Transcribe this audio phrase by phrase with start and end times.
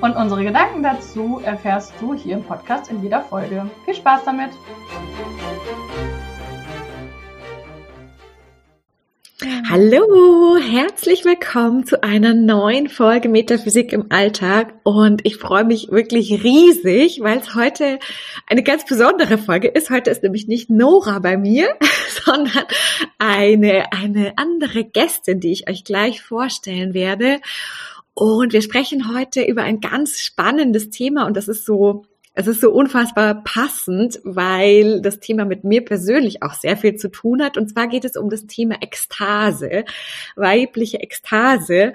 [0.00, 3.68] Und unsere Gedanken dazu erfährst du hier im Podcast in jeder Folge.
[3.84, 4.50] Viel Spaß damit!
[9.68, 16.42] Hallo, herzlich willkommen zu einer neuen Folge Metaphysik im Alltag und ich freue mich wirklich
[16.44, 17.98] riesig, weil es heute
[18.46, 19.90] eine ganz besondere Folge ist.
[19.90, 21.68] Heute ist nämlich nicht Nora bei mir,
[22.24, 22.64] sondern
[23.18, 27.40] eine, eine andere Gästin, die ich euch gleich vorstellen werde.
[28.18, 32.60] Und wir sprechen heute über ein ganz spannendes Thema und das ist so es ist
[32.60, 37.56] so unfassbar passend, weil das Thema mit mir persönlich auch sehr viel zu tun hat.
[37.56, 39.84] Und zwar geht es um das Thema Ekstase,
[40.34, 41.92] weibliche Ekstase.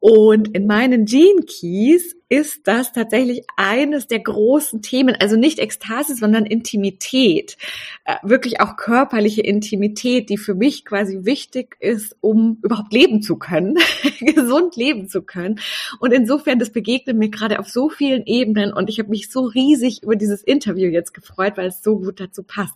[0.00, 6.16] Und in meinen Gene Keys ist das tatsächlich eines der großen Themen, also nicht Ekstase,
[6.16, 7.56] sondern Intimität,
[8.04, 13.36] äh, wirklich auch körperliche Intimität, die für mich quasi wichtig ist, um überhaupt leben zu
[13.36, 13.78] können,
[14.20, 15.60] gesund leben zu können.
[16.00, 19.44] Und insofern, das begegnet mir gerade auf so vielen Ebenen und ich habe mich so
[19.44, 22.74] riesig über dieses Interview jetzt gefreut, weil es so gut dazu passt.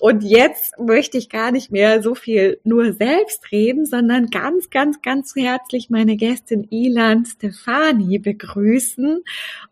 [0.00, 5.00] Und jetzt möchte ich gar nicht mehr so viel nur selbst reden, sondern ganz, ganz,
[5.00, 8.55] ganz herzlich meine Gästin Ilan Stefani begrüßen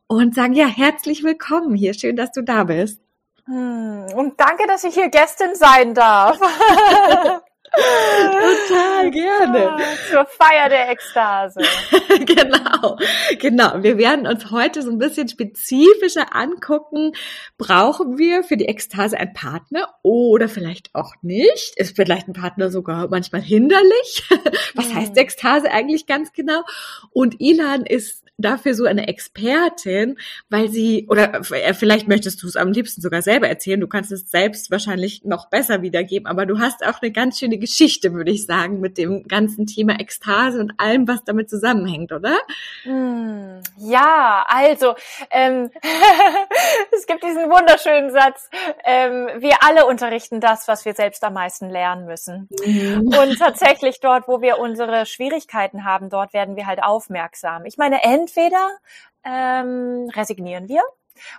[0.06, 1.94] und sagen, ja, herzlich willkommen hier.
[1.94, 3.00] Schön, dass du da bist.
[3.46, 6.38] Hm, und danke, dass ich hier Gästin sein darf.
[7.74, 9.70] Total gerne.
[9.72, 11.60] Ah, zur Feier der Ekstase.
[12.24, 12.98] genau,
[13.40, 13.82] genau.
[13.82, 17.12] Wir werden uns heute so ein bisschen spezifischer angucken.
[17.58, 21.74] Brauchen wir für die Ekstase einen Partner oder vielleicht auch nicht?
[21.76, 24.28] Ist vielleicht ein Partner sogar manchmal hinderlich?
[24.74, 25.16] Was heißt hm.
[25.16, 26.62] Ekstase eigentlich ganz genau?
[27.10, 30.18] Und Ilan ist dafür so eine Expertin,
[30.50, 34.10] weil sie, oder äh, vielleicht möchtest du es am liebsten sogar selber erzählen, du kannst
[34.10, 38.32] es selbst wahrscheinlich noch besser wiedergeben, aber du hast auch eine ganz schöne Geschichte, würde
[38.32, 42.36] ich sagen, mit dem ganzen Thema Ekstase und allem, was damit zusammenhängt, oder?
[42.82, 44.94] Hm, ja, also
[45.30, 45.70] ähm,
[46.96, 48.48] es gibt diesen wunderschönen Satz,
[48.84, 52.48] ähm, wir alle unterrichten das, was wir selbst am meisten lernen müssen.
[52.64, 53.14] Mhm.
[53.16, 57.64] Und tatsächlich dort, wo wir unsere Schwierigkeiten haben, dort werden wir halt aufmerksam.
[57.64, 58.78] Ich meine, entweder
[59.24, 60.82] ähm, resignieren wir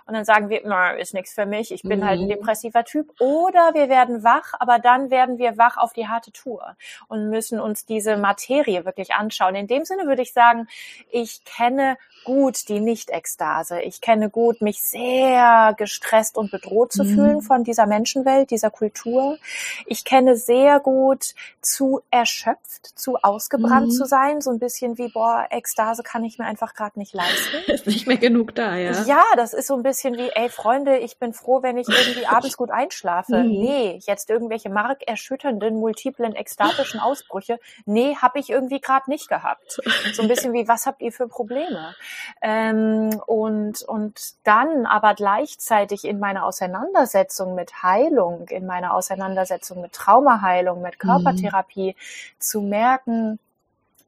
[0.06, 2.04] und dann sagen wir, na, ist nichts für mich, ich bin mhm.
[2.04, 2.30] halt ein mhm.
[2.30, 3.12] depressiver Typ.
[3.20, 6.76] Oder wir werden wach, aber dann werden wir wach auf die harte Tour
[7.08, 9.54] und müssen uns diese Materie wirklich anschauen.
[9.54, 10.68] In dem Sinne würde ich sagen,
[11.10, 13.80] ich kenne gut die Nicht-Ekstase.
[13.82, 17.14] Ich kenne gut, mich sehr gestresst und bedroht zu mhm.
[17.14, 19.38] fühlen von dieser Menschenwelt, dieser Kultur.
[19.86, 23.92] Ich kenne sehr gut zu erschöpft, zu ausgebrannt mhm.
[23.92, 27.56] zu sein, so ein bisschen wie, boah, Ekstase kann ich mir einfach gerade nicht leisten.
[27.72, 29.04] Ist nicht mehr genug da, ja.
[29.04, 32.26] Ja, das ist so ein bisschen wie, ey Freunde, ich bin froh, wenn ich irgendwie
[32.26, 33.38] abends gut einschlafe.
[33.38, 33.50] Mhm.
[33.50, 37.58] Nee, jetzt irgendwelche markerschütternden, multiplen, ekstatischen Ausbrüche.
[37.84, 39.80] Nee, habe ich irgendwie gerade nicht gehabt.
[40.12, 41.94] So ein bisschen wie, was habt ihr für Probleme?
[42.40, 49.92] Ähm, und, und dann aber gleichzeitig in meiner Auseinandersetzung mit Heilung, in meiner Auseinandersetzung mit
[49.92, 51.08] Traumaheilung, mit mhm.
[51.08, 52.40] Körpertherapie mhm.
[52.40, 53.38] zu merken,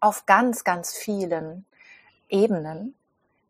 [0.00, 1.64] auf ganz, ganz vielen
[2.28, 2.94] Ebenen,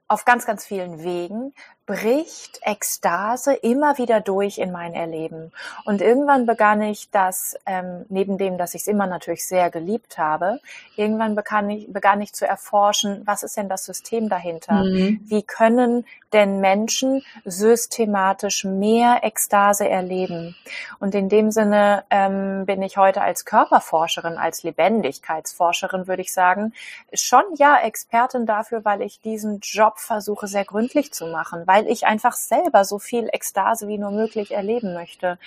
[0.06, 1.52] auf ganz, ganz vielen Wegen
[1.88, 5.52] bricht Ekstase immer wieder durch in mein Erleben.
[5.86, 10.18] Und irgendwann begann ich das, ähm, neben dem, dass ich es immer natürlich sehr geliebt
[10.18, 10.60] habe,
[10.96, 14.84] irgendwann begann ich, begann ich zu erforschen, was ist denn das System dahinter?
[14.84, 15.20] Mhm.
[15.24, 16.04] Wie können
[16.34, 20.56] denn Menschen systematisch mehr Ekstase erleben?
[21.00, 26.74] Und in dem Sinne ähm, bin ich heute als Körperforscherin, als Lebendigkeitsforscherin, würde ich sagen,
[27.14, 31.90] schon ja Expertin dafür, weil ich diesen Job versuche sehr gründlich zu machen, weil weil
[31.90, 35.38] ich einfach selber so viel Ekstase wie nur möglich erleben möchte.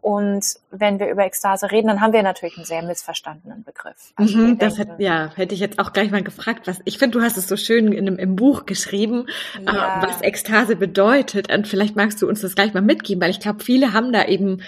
[0.00, 4.12] Und wenn wir über Ekstase reden, dann haben wir natürlich einen sehr missverstandenen Begriff.
[4.16, 7.18] Also mhm, das hat, ja, hätte ich jetzt auch gleich mal gefragt, was, ich finde,
[7.18, 9.26] du hast es so schön in einem, im Buch geschrieben,
[9.60, 10.02] äh, ja.
[10.02, 11.52] was Ekstase bedeutet.
[11.52, 14.24] Und vielleicht magst du uns das gleich mal mitgeben, weil ich glaube, viele haben da
[14.24, 14.62] eben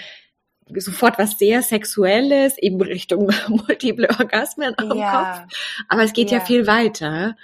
[0.77, 5.11] sofort was sehr Sexuelles, eben Richtung multiple Orgasmen am ja.
[5.11, 5.57] Kopf.
[5.89, 6.39] Aber es geht ja.
[6.39, 7.37] ja viel weiter.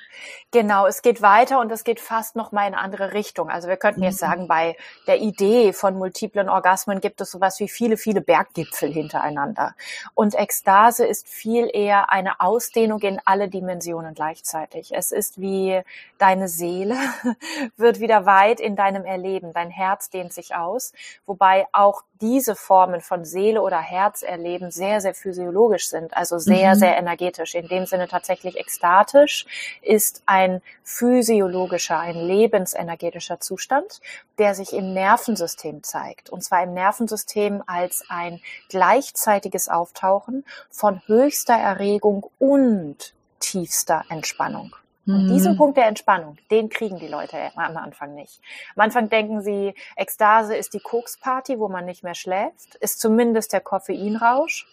[0.54, 3.50] Genau, es geht weiter und es geht fast noch mal in eine andere Richtung.
[3.50, 4.26] Also wir könnten jetzt mhm.
[4.26, 4.76] sagen, bei
[5.08, 9.74] der Idee von multiplen Orgasmen gibt es sowas wie viele, viele Berggipfel hintereinander.
[10.14, 14.92] Und Ekstase ist viel eher eine Ausdehnung in alle Dimensionen gleichzeitig.
[14.94, 15.82] Es ist wie
[16.18, 16.94] deine Seele
[17.76, 19.52] wird wieder weit in deinem Erleben.
[19.52, 20.92] Dein Herz dehnt sich aus,
[21.26, 26.78] wobei auch diese Formen von Seele oder Herzerleben sehr, sehr physiologisch sind, also sehr, mhm.
[26.78, 27.56] sehr energetisch.
[27.56, 29.46] In dem Sinne tatsächlich ekstatisch
[29.82, 30.44] ist ein
[30.82, 34.00] physiologischer, ein lebensenergetischer Zustand,
[34.38, 36.31] der sich im Nervensystem zeigt.
[36.31, 44.75] Und zwar im Nervensystem als ein gleichzeitiges Auftauchen von höchster Erregung und tiefster Entspannung.
[45.06, 45.56] Und diesen mhm.
[45.58, 48.40] Punkt der Entspannung, den kriegen die Leute am Anfang nicht.
[48.75, 53.52] Am Anfang denken sie, Ekstase ist die Koksparty, wo man nicht mehr schläft, ist zumindest
[53.52, 54.67] der Koffeinrausch.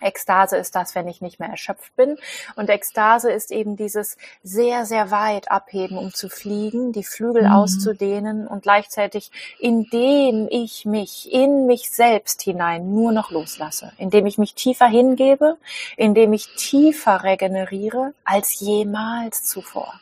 [0.00, 2.16] Ekstase ist das, wenn ich nicht mehr erschöpft bin.
[2.56, 7.52] Und Ekstase ist eben dieses sehr, sehr weit abheben, um zu fliegen, die Flügel mhm.
[7.52, 14.38] auszudehnen und gleichzeitig, indem ich mich in mich selbst hinein nur noch loslasse, indem ich
[14.38, 15.56] mich tiefer hingebe,
[15.96, 20.00] indem ich tiefer regeneriere als jemals zuvor.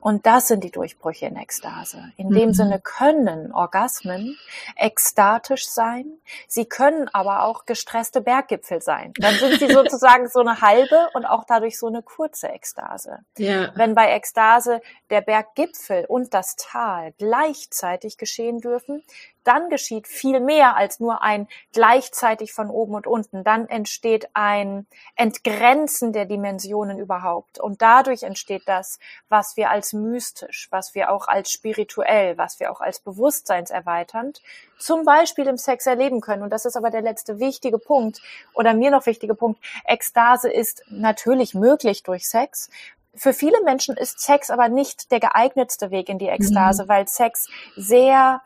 [0.00, 2.12] Und das sind die Durchbrüche in Ekstase.
[2.16, 2.54] In dem mhm.
[2.54, 4.38] Sinne können Orgasmen
[4.76, 6.06] ekstatisch sein.
[6.46, 9.12] Sie können aber auch gestresste Berggipfel sein.
[9.18, 13.18] Dann sind sie sozusagen so eine halbe und auch dadurch so eine kurze Ekstase.
[13.36, 13.72] Ja.
[13.74, 14.80] Wenn bei Ekstase
[15.10, 19.02] der Berggipfel und das Tal gleichzeitig geschehen dürfen,
[19.44, 23.44] dann geschieht viel mehr als nur ein gleichzeitig von oben und unten.
[23.44, 27.58] Dann entsteht ein Entgrenzen der Dimensionen überhaupt.
[27.58, 28.98] Und dadurch entsteht das,
[29.28, 34.42] was wir als mystisch, was wir auch als spirituell, was wir auch als bewusstseinserweiternd
[34.78, 36.42] zum Beispiel im Sex erleben können.
[36.42, 38.20] Und das ist aber der letzte wichtige Punkt
[38.54, 39.62] oder mir noch wichtige Punkt.
[39.84, 42.70] Ekstase ist natürlich möglich durch Sex,
[43.14, 46.88] für viele Menschen ist Sex aber nicht der geeignetste Weg in die Ekstase, mhm.
[46.88, 48.40] weil Sex sehr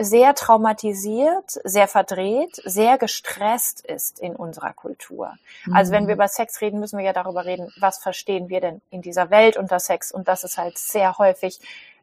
[0.00, 5.34] sehr traumatisiert, sehr verdreht, sehr gestresst ist in unserer Kultur.
[5.66, 5.74] Mhm.
[5.74, 6.20] Also wenn wir mhm.
[6.20, 9.56] über Sex reden, müssen wir ja darüber reden, was verstehen wir denn in dieser Welt
[9.56, 10.10] unter Sex?
[10.10, 11.60] Und das ist halt sehr häufig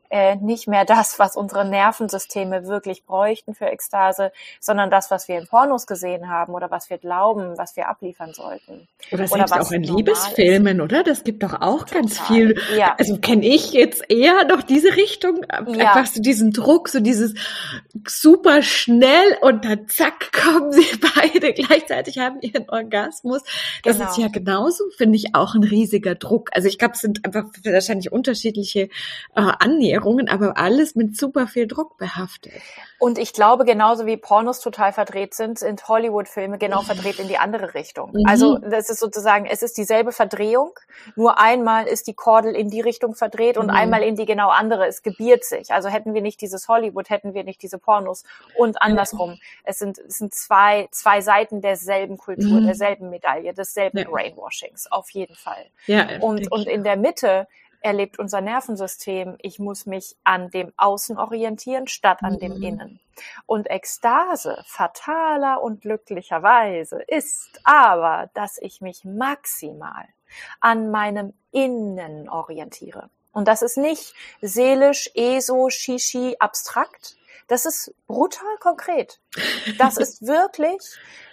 [0.10, 5.38] äh, nicht mehr das, was unsere Nervensysteme wirklich bräuchten für Ekstase, sondern das, was wir
[5.38, 8.88] in Pornos gesehen haben oder was wir glauben, was wir abliefern sollten.
[9.12, 10.84] Oder selbst oder auch in Liebesfilmen, ist.
[10.84, 11.04] oder?
[11.04, 12.02] Das gibt doch auch Total.
[12.02, 12.60] ganz viel.
[12.78, 12.96] Ja.
[12.98, 15.60] Also kenne ich jetzt eher noch diese Richtung, ja.
[15.60, 17.34] einfach so diesen Druck, so dieses
[18.08, 23.42] super schnell und dann zack kommen sie beide gleichzeitig haben ihren Orgasmus.
[23.84, 24.10] Das genau.
[24.10, 26.50] ist ja genauso, finde ich, auch ein riesiger Druck.
[26.54, 28.90] Also ich glaube, es sind einfach wahrscheinlich unterschiedliche äh,
[29.36, 32.54] Annäherungen Annäherungen, aber alles mit super viel Druck behaftet.
[33.00, 37.38] Und ich glaube, genauso wie Pornos total verdreht sind, sind Hollywood-Filme genau verdreht in die
[37.38, 38.12] andere Richtung.
[38.12, 38.24] Mhm.
[38.26, 40.72] Also das ist sozusagen, es ist dieselbe Verdrehung,
[41.16, 43.76] nur einmal ist die Kordel in die Richtung verdreht und mhm.
[43.76, 44.88] einmal in die genau andere.
[44.88, 45.72] Es gebiert sich.
[45.72, 48.24] Also hätten wir nicht dieses Hollywood, hätten wir nicht diese Pornos
[48.58, 49.32] und andersrum.
[49.32, 49.40] Mhm.
[49.64, 52.66] Es sind, es sind zwei, zwei Seiten derselben Kultur, mhm.
[52.66, 54.10] derselben Medaille, desselben ja.
[54.10, 55.66] Brainwashings, auf jeden Fall.
[55.86, 57.48] Ja, und, und in der Mitte
[57.88, 62.40] erlebt unser Nervensystem, ich muss mich an dem Außen orientieren statt an mhm.
[62.40, 63.00] dem Innen.
[63.46, 70.06] Und Ekstase, fataler und glücklicherweise, ist aber, dass ich mich maximal
[70.60, 73.10] an meinem Innen orientiere.
[73.32, 77.17] Und das ist nicht seelisch, eso, shishi, abstrakt.
[77.48, 79.20] Das ist brutal konkret.
[79.78, 80.82] Das ist wirklich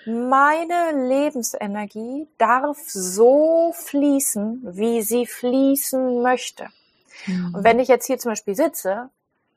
[0.06, 6.68] meine Lebensenergie darf so fließen, wie sie fließen möchte.
[7.26, 7.54] Mhm.
[7.54, 9.10] Und wenn ich jetzt hier zum Beispiel sitze,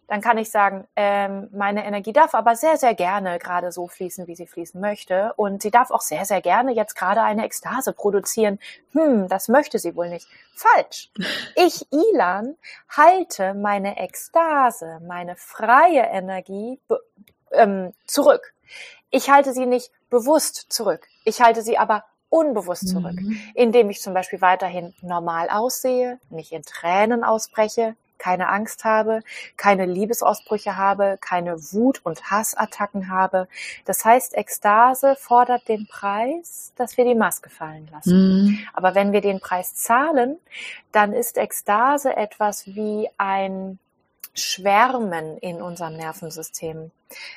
[0.08, 4.28] dann kann ich sagen, ähm, meine Energie darf aber sehr, sehr gerne gerade so fließen,
[4.28, 5.34] wie sie fließen möchte.
[5.36, 8.58] Und sie darf auch sehr, sehr gerne jetzt gerade eine Ekstase produzieren.
[8.94, 10.28] Hm, das möchte sie wohl nicht.
[10.56, 11.12] Falsch.
[11.56, 12.56] Ich, Ilan,
[12.90, 16.80] halte meine Ekstase, meine freie Energie
[17.52, 18.54] ähm, zurück.
[19.10, 21.06] Ich halte sie nicht bewusst zurück.
[21.26, 23.40] Ich halte sie aber unbewusst zurück, mhm.
[23.56, 29.22] indem ich zum Beispiel weiterhin normal aussehe, nicht in Tränen ausbreche, keine Angst habe,
[29.56, 33.48] keine Liebesausbrüche habe, keine Wut- und Hassattacken habe.
[33.86, 38.46] Das heißt, Ekstase fordert den Preis, dass wir die Maske fallen lassen.
[38.46, 38.60] Mhm.
[38.74, 40.38] Aber wenn wir den Preis zahlen,
[40.92, 43.80] dann ist Ekstase etwas wie ein
[44.34, 46.92] Schwärmen in unserem Nervensystem.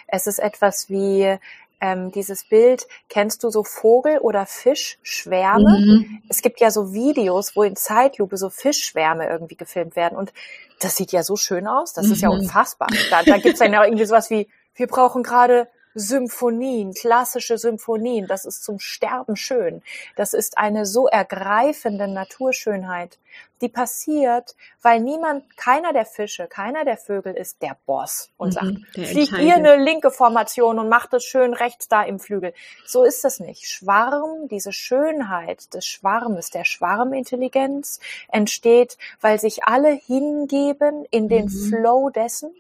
[0.06, 1.38] Es ist etwas wie
[1.80, 5.78] ähm, dieses Bild, kennst du so Vogel- oder Fischschwärme?
[5.78, 6.22] Mhm.
[6.28, 10.32] Es gibt ja so Videos, wo in Zeitlupe so Fischschwärme irgendwie gefilmt werden und
[10.80, 12.12] das sieht ja so schön aus, das mhm.
[12.12, 12.40] ist ja mhm.
[12.40, 12.88] unfassbar.
[13.10, 18.26] Da, da gibt's dann ja irgendwie sowas wie, wir brauchen gerade Symphonien, klassische Symphonien.
[18.26, 19.82] Das ist zum Sterben schön.
[20.16, 23.18] Das ist eine so ergreifende Naturschönheit,
[23.60, 28.84] die passiert, weil niemand, keiner der Fische, keiner der Vögel ist der Boss und mhm,
[28.94, 32.54] sagt, fliegt ihr eine linke Formation und macht es schön rechts da im Flügel.
[32.86, 33.66] So ist es nicht.
[33.66, 41.68] Schwarm, diese Schönheit des Schwarmes, der Schwarmintelligenz entsteht, weil sich alle hingeben in den mhm.
[41.68, 42.54] Flow dessen,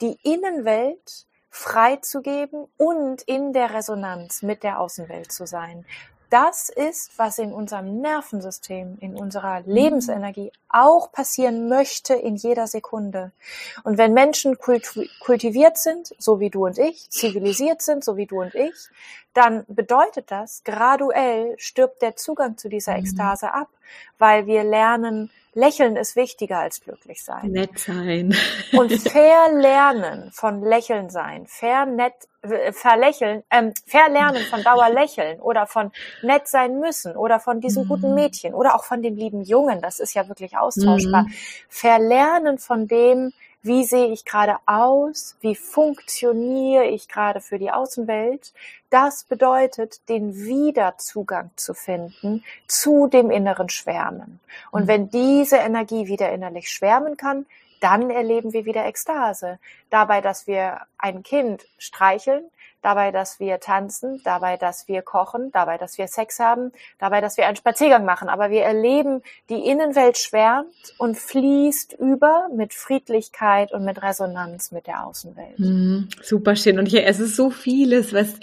[0.00, 5.86] die Innenwelt freizugeben und in der Resonanz mit der Außenwelt zu sein.
[6.28, 9.72] Das ist, was in unserem Nervensystem, in unserer mhm.
[9.72, 13.32] Lebensenergie auch passieren möchte in jeder Sekunde.
[13.84, 18.42] Und wenn Menschen kultiviert sind, so wie du und ich, zivilisiert sind, so wie du
[18.42, 18.74] und ich,
[19.32, 23.00] dann bedeutet das, graduell stirbt der Zugang zu dieser mhm.
[23.00, 23.68] Ekstase ab,
[24.18, 27.50] weil wir lernen, Lächeln ist wichtiger als glücklich sein.
[27.50, 28.36] Nett sein.
[28.72, 36.46] Und verlernen von Lächeln sein, vernett, äh, verlächeln, ähm, verlernen von Dauerlächeln oder von nett
[36.46, 37.88] sein müssen oder von diesem mhm.
[37.88, 41.22] guten Mädchen oder auch von dem lieben Jungen, das ist ja wirklich austauschbar.
[41.22, 41.32] Mhm.
[41.70, 43.32] Verlernen von dem,
[43.66, 45.36] wie sehe ich gerade aus?
[45.40, 48.52] Wie funktioniere ich gerade für die Außenwelt?
[48.90, 54.40] Das bedeutet, den Wiederzugang zu finden zu dem inneren Schwärmen.
[54.70, 54.88] Und mhm.
[54.88, 57.46] wenn diese Energie wieder innerlich schwärmen kann,
[57.80, 59.58] dann erleben wir wieder Ekstase.
[59.90, 62.44] Dabei, dass wir ein Kind streicheln,
[62.86, 67.36] dabei, dass wir tanzen, dabei, dass wir kochen, dabei, dass wir Sex haben, dabei, dass
[67.36, 68.28] wir einen Spaziergang machen.
[68.28, 74.86] Aber wir erleben, die Innenwelt schwärmt und fließt über mit Friedlichkeit und mit Resonanz mit
[74.86, 75.58] der Außenwelt.
[75.58, 76.78] Mhm, super schön.
[76.78, 78.34] Und hier, es ist so vieles, was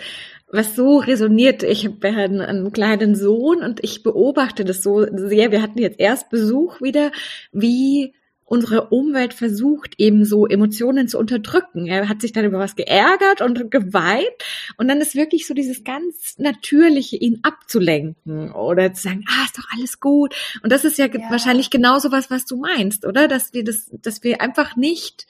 [0.51, 1.63] was so resoniert.
[1.63, 5.51] Ich habe einen, einen kleinen Sohn und ich beobachte das so sehr.
[5.51, 7.11] Wir hatten jetzt erst Besuch wieder,
[7.51, 8.13] wie
[8.53, 11.87] unsere Umwelt versucht, eben so Emotionen zu unterdrücken.
[11.87, 14.27] Er hat sich dann über was geärgert und geweint.
[14.77, 19.57] Und dann ist wirklich so dieses ganz Natürliche, ihn abzulenken oder zu sagen, ah, ist
[19.57, 20.35] doch alles gut.
[20.61, 21.31] Und das ist ja, ja.
[21.31, 23.27] wahrscheinlich genauso was, was du meinst, oder?
[23.27, 25.25] Dass wir das, dass wir einfach nicht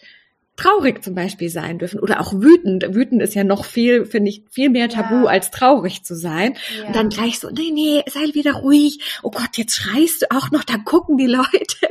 [0.55, 2.93] traurig zum Beispiel sein dürfen oder auch wütend.
[2.93, 5.31] Wütend ist ja noch viel, finde ich, viel mehr Tabu ja.
[5.31, 6.55] als traurig zu sein.
[6.79, 6.87] Ja.
[6.87, 8.99] Und dann gleich so, nee, nee, sei wieder ruhig.
[9.23, 11.47] Oh Gott, jetzt schreist du auch noch, dann gucken die Leute.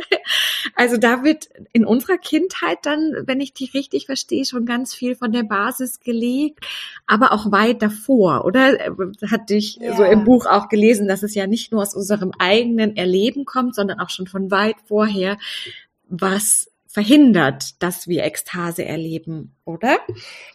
[0.74, 5.16] Also da wird in unserer Kindheit dann, wenn ich die richtig verstehe, schon ganz viel
[5.16, 6.64] von der Basis gelegt,
[7.06, 8.78] aber auch weit davor, oder?
[9.28, 9.96] Hatte ich ja.
[9.96, 13.74] so im Buch auch gelesen, dass es ja nicht nur aus unserem eigenen Erleben kommt,
[13.74, 15.36] sondern auch schon von weit vorher,
[16.08, 19.98] was verhindert, dass wir Ekstase erleben, oder?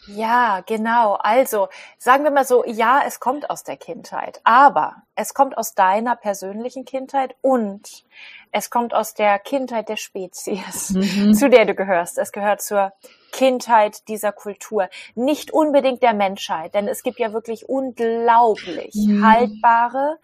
[0.07, 1.13] Ja, genau.
[1.15, 1.67] Also
[1.97, 6.15] sagen wir mal so, ja, es kommt aus der Kindheit, aber es kommt aus deiner
[6.15, 8.03] persönlichen Kindheit und
[8.51, 11.33] es kommt aus der Kindheit der Spezies, mhm.
[11.33, 12.17] zu der du gehörst.
[12.17, 12.93] Es gehört zur
[13.31, 19.25] Kindheit dieser Kultur, nicht unbedingt der Menschheit, denn es gibt ja wirklich unglaublich mhm.
[19.25, 20.17] haltbare,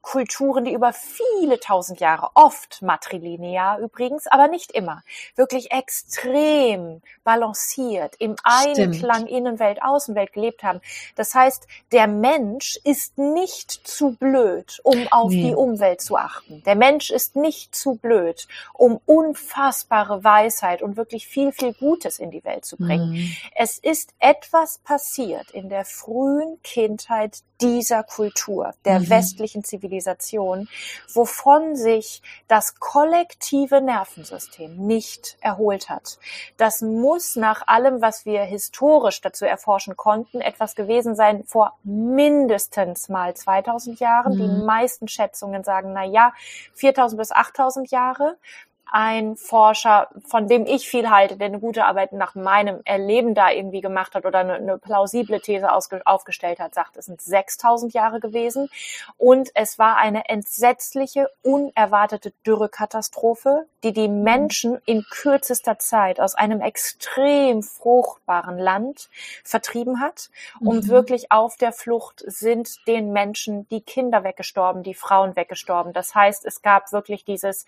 [0.00, 5.02] Kulturen, die über viele tausend Jahre, oft matrilinear übrigens, aber nicht immer,
[5.34, 10.80] wirklich extrem balanciert, im Einklang Innenwelt, Außenwelt gelebt haben.
[11.16, 15.48] Das heißt, der Mensch ist nicht zu blöd, um auf nee.
[15.48, 16.62] die Umwelt zu achten.
[16.64, 22.30] Der Mensch ist nicht zu blöd, um unfassbare Weisheit und wirklich viel, viel Gutes in
[22.30, 23.12] die Welt zu bringen.
[23.12, 23.36] Mhm.
[23.54, 29.10] Es ist etwas passiert in der frühen Kindheit dieser Kultur, der mhm.
[29.10, 30.68] westlichen Zivilisation,
[31.14, 36.18] wovon sich das kollektive Nervensystem nicht erholt hat.
[36.58, 43.08] Das muss nach allem, was wir historisch dazu erforschen konnten, etwas gewesen sein vor mindestens
[43.08, 44.34] mal 2000 Jahren.
[44.34, 44.38] Mhm.
[44.38, 46.32] Die meisten Schätzungen sagen, na ja,
[46.74, 48.36] 4000 bis 8000 Jahre
[48.94, 53.50] ein Forscher, von dem ich viel halte, der eine gute Arbeit nach meinem Erleben da
[53.50, 58.20] irgendwie gemacht hat oder eine, eine plausible These aufgestellt hat, sagt, es sind 6000 Jahre
[58.20, 58.68] gewesen
[59.16, 66.60] und es war eine entsetzliche, unerwartete Dürrekatastrophe, die die Menschen in kürzester Zeit aus einem
[66.60, 69.08] extrem fruchtbaren Land
[69.42, 70.28] vertrieben hat
[70.60, 70.88] und mhm.
[70.88, 75.94] wirklich auf der Flucht sind den Menschen die Kinder weggestorben, die Frauen weggestorben.
[75.94, 77.64] Das heißt, es gab wirklich dieses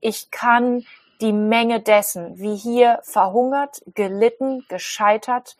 [0.00, 0.84] ich kann
[1.20, 5.56] die Menge dessen, wie hier verhungert, gelitten, gescheitert,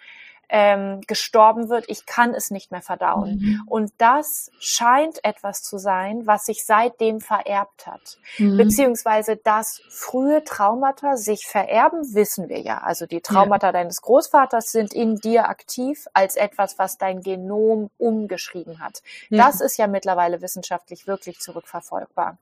[0.48, 3.38] ähm, gestorben wird, ich kann es nicht mehr verdauen.
[3.40, 3.62] Mhm.
[3.66, 8.18] Und das scheint etwas zu sein, was sich seitdem vererbt hat.
[8.38, 8.56] Mhm.
[8.56, 12.78] Beziehungsweise, dass frühe Traumata sich vererben, wissen wir ja.
[12.78, 13.72] Also die Traumata ja.
[13.72, 19.02] deines Großvaters sind in dir aktiv als etwas, was dein Genom umgeschrieben hat.
[19.30, 19.46] Ja.
[19.46, 22.38] Das ist ja mittlerweile wissenschaftlich wirklich zurückverfolgbar.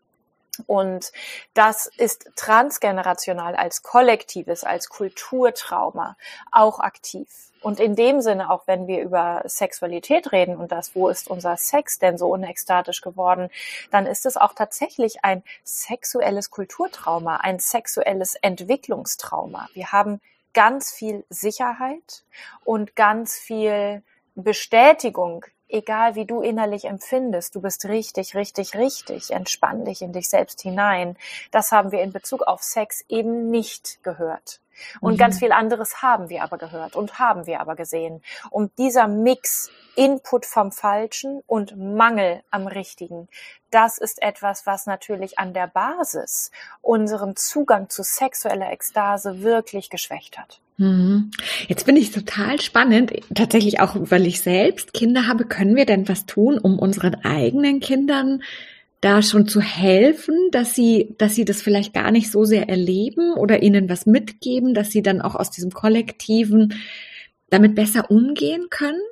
[0.66, 1.12] Und
[1.54, 6.16] das ist transgenerational als kollektives, als Kulturtrauma
[6.50, 7.28] auch aktiv.
[7.64, 11.56] Und in dem Sinne, auch wenn wir über Sexualität reden und das, wo ist unser
[11.56, 13.48] Sex denn so unekstatisch geworden,
[13.90, 19.70] dann ist es auch tatsächlich ein sexuelles Kulturtrauma, ein sexuelles Entwicklungstrauma.
[19.72, 20.20] Wir haben
[20.52, 22.24] ganz viel Sicherheit
[22.64, 24.02] und ganz viel
[24.34, 30.28] Bestätigung egal wie du innerlich empfindest, du bist richtig, richtig, richtig, entspann dich in dich
[30.28, 31.16] selbst hinein.
[31.50, 34.60] Das haben wir in Bezug auf Sex eben nicht gehört.
[35.00, 35.18] Und mhm.
[35.18, 38.22] ganz viel anderes haben wir aber gehört und haben wir aber gesehen.
[38.50, 43.28] Und dieser Mix Input vom Falschen und Mangel am Richtigen,
[43.70, 46.50] das ist etwas, was natürlich an der Basis
[46.82, 50.60] unseren Zugang zu sexueller Ekstase wirklich geschwächt hat.
[50.76, 51.30] Mhm.
[51.68, 56.08] Jetzt finde ich total spannend, tatsächlich auch, weil ich selbst Kinder habe, können wir denn
[56.08, 58.42] was tun, um unseren eigenen Kindern
[59.00, 63.34] da schon zu helfen, dass sie, dass sie das vielleicht gar nicht so sehr erleben
[63.34, 66.74] oder ihnen was mitgeben, dass sie dann auch aus diesem Kollektiven
[67.50, 69.02] damit besser umgehen können?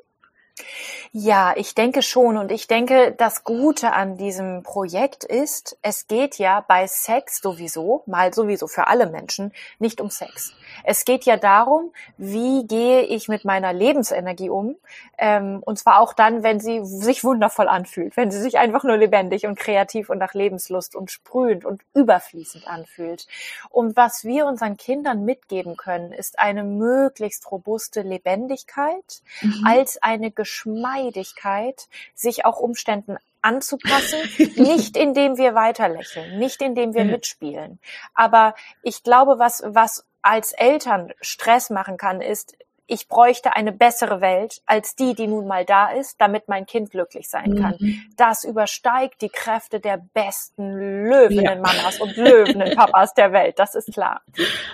[1.13, 2.39] Ja, ich denke schon.
[2.39, 8.03] Und ich denke, das Gute an diesem Projekt ist, es geht ja bei Sex sowieso,
[8.07, 10.55] mal sowieso für alle Menschen, nicht um Sex.
[10.85, 14.77] Es geht ja darum, wie gehe ich mit meiner Lebensenergie um.
[15.19, 18.97] Ähm, und zwar auch dann, wenn sie sich wundervoll anfühlt, wenn sie sich einfach nur
[18.97, 23.27] lebendig und kreativ und nach Lebenslust und sprühend und überfließend anfühlt.
[23.71, 29.67] Und was wir unseren Kindern mitgeben können, ist eine möglichst robuste Lebendigkeit mhm.
[29.67, 34.19] als eine Geschmeidigkeit, sich auch Umständen anzupassen,
[34.57, 37.79] nicht indem wir weiterlächeln, nicht indem wir mitspielen.
[38.15, 42.57] Aber ich glaube, was, was als Eltern Stress machen kann, ist,
[42.93, 46.91] ich bräuchte eine bessere Welt als die, die nun mal da ist, damit mein Kind
[46.91, 47.77] glücklich sein kann.
[47.79, 48.03] Mhm.
[48.17, 50.73] Das übersteigt die Kräfte der besten
[51.09, 52.05] Löwinnen-Mamas ja.
[52.05, 54.21] und Löwinnen-Papas der Welt, das ist klar.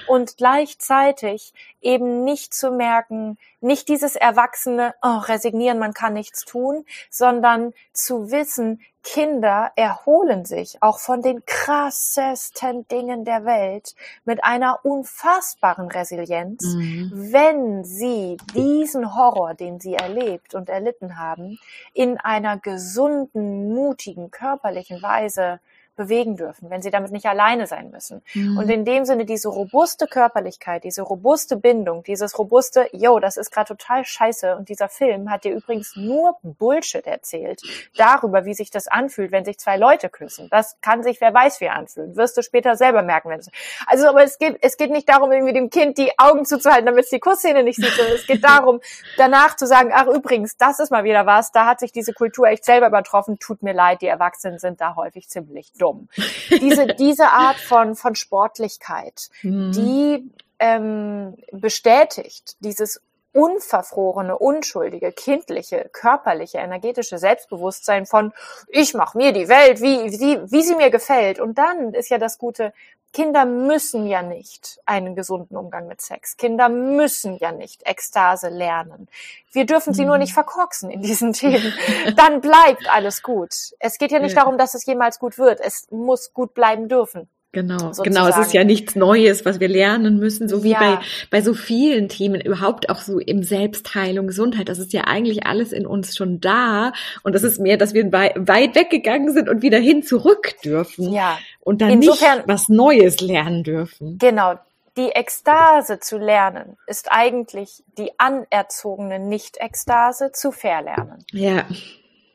[0.08, 6.84] Und gleichzeitig eben nicht zu merken, nicht dieses erwachsene, oh, resignieren, man kann nichts tun,
[7.10, 14.80] sondern zu wissen, Kinder erholen sich auch von den krassesten Dingen der Welt mit einer
[14.84, 17.10] unfassbaren Resilienz, mhm.
[17.14, 21.58] wenn sie diesen Horror, den sie erlebt und erlitten haben,
[21.94, 25.60] in einer gesunden, mutigen, körperlichen Weise
[25.98, 28.22] bewegen dürfen, wenn sie damit nicht alleine sein müssen.
[28.32, 28.56] Mhm.
[28.56, 33.50] Und in dem Sinne diese robuste Körperlichkeit, diese robuste Bindung, dieses robuste, yo, das ist
[33.50, 37.60] gerade total scheiße und dieser Film hat dir übrigens nur Bullshit erzählt
[37.96, 40.48] darüber, wie sich das anfühlt, wenn sich zwei Leute küssen.
[40.50, 42.16] Das kann sich wer weiß wie anfühlen.
[42.16, 43.50] Wirst du später selber merken, wenn es.
[43.86, 47.04] Also, aber es geht, es geht nicht darum, irgendwie dem Kind die Augen zuzuhalten, damit
[47.04, 48.80] es die Kussszene nicht sieht, sondern es geht darum,
[49.16, 52.46] danach zu sagen, ach übrigens, das ist mal wieder was, da hat sich diese Kultur
[52.46, 56.08] echt selber übertroffen, tut mir leid, die Erwachsenen sind da häufig ziemlich dumm dumm.
[56.50, 59.72] Diese, diese Art von, von Sportlichkeit, mhm.
[59.72, 63.00] die ähm, bestätigt dieses
[63.32, 68.32] unverfrorene, unschuldige, kindliche, körperliche, energetische Selbstbewusstsein von
[68.68, 71.38] ich mache mir die Welt, wie, wie, wie sie mir gefällt.
[71.38, 72.72] Und dann ist ja das Gute,
[73.12, 76.36] Kinder müssen ja nicht einen gesunden Umgang mit Sex.
[76.36, 79.08] Kinder müssen ja nicht Ekstase lernen.
[79.50, 80.08] Wir dürfen sie mhm.
[80.08, 81.72] nur nicht verkorksen in diesen Themen.
[82.16, 83.54] Dann bleibt alles gut.
[83.78, 84.42] Es geht ja nicht ja.
[84.42, 85.60] darum, dass es jemals gut wird.
[85.60, 87.28] Es muss gut bleiben dürfen.
[87.52, 88.10] Genau, sozusagen.
[88.10, 88.28] genau.
[88.28, 90.78] Es ist ja nichts Neues, was wir lernen müssen, so wie ja.
[90.78, 90.98] bei,
[91.30, 94.68] bei so vielen Themen, überhaupt auch so im Selbstheilung, Gesundheit.
[94.68, 96.92] Das ist ja eigentlich alles in uns schon da.
[97.22, 101.10] Und das ist mehr, dass wir weit weggegangen sind und wieder hin zurück dürfen.
[101.10, 101.38] Ja.
[101.60, 104.18] Und dann Insofern, nicht was Neues lernen dürfen.
[104.18, 104.54] Genau.
[104.98, 111.24] Die Ekstase zu lernen ist eigentlich die anerzogene Nicht-Ekstase zu verlernen.
[111.32, 111.64] Ja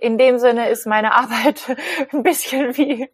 [0.03, 1.61] in dem Sinne ist meine Arbeit
[2.11, 3.09] ein bisschen wie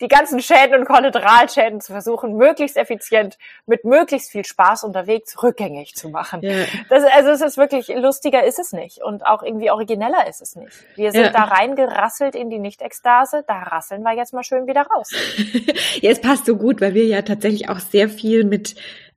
[0.00, 5.94] die ganzen Schäden und Kollateralschäden zu versuchen, möglichst effizient mit möglichst viel Spaß unterwegs rückgängig
[5.94, 6.40] zu machen.
[6.40, 6.64] Ja.
[6.88, 10.56] Das, also es ist wirklich lustiger ist es nicht und auch irgendwie origineller ist es
[10.56, 10.72] nicht.
[10.94, 11.30] Wir sind ja.
[11.30, 15.10] da reingerasselt in die Nicht-Ekstase, da rasseln wir jetzt mal schön wieder raus.
[16.00, 18.74] ja, es passt so gut, weil wir ja tatsächlich auch sehr viel mit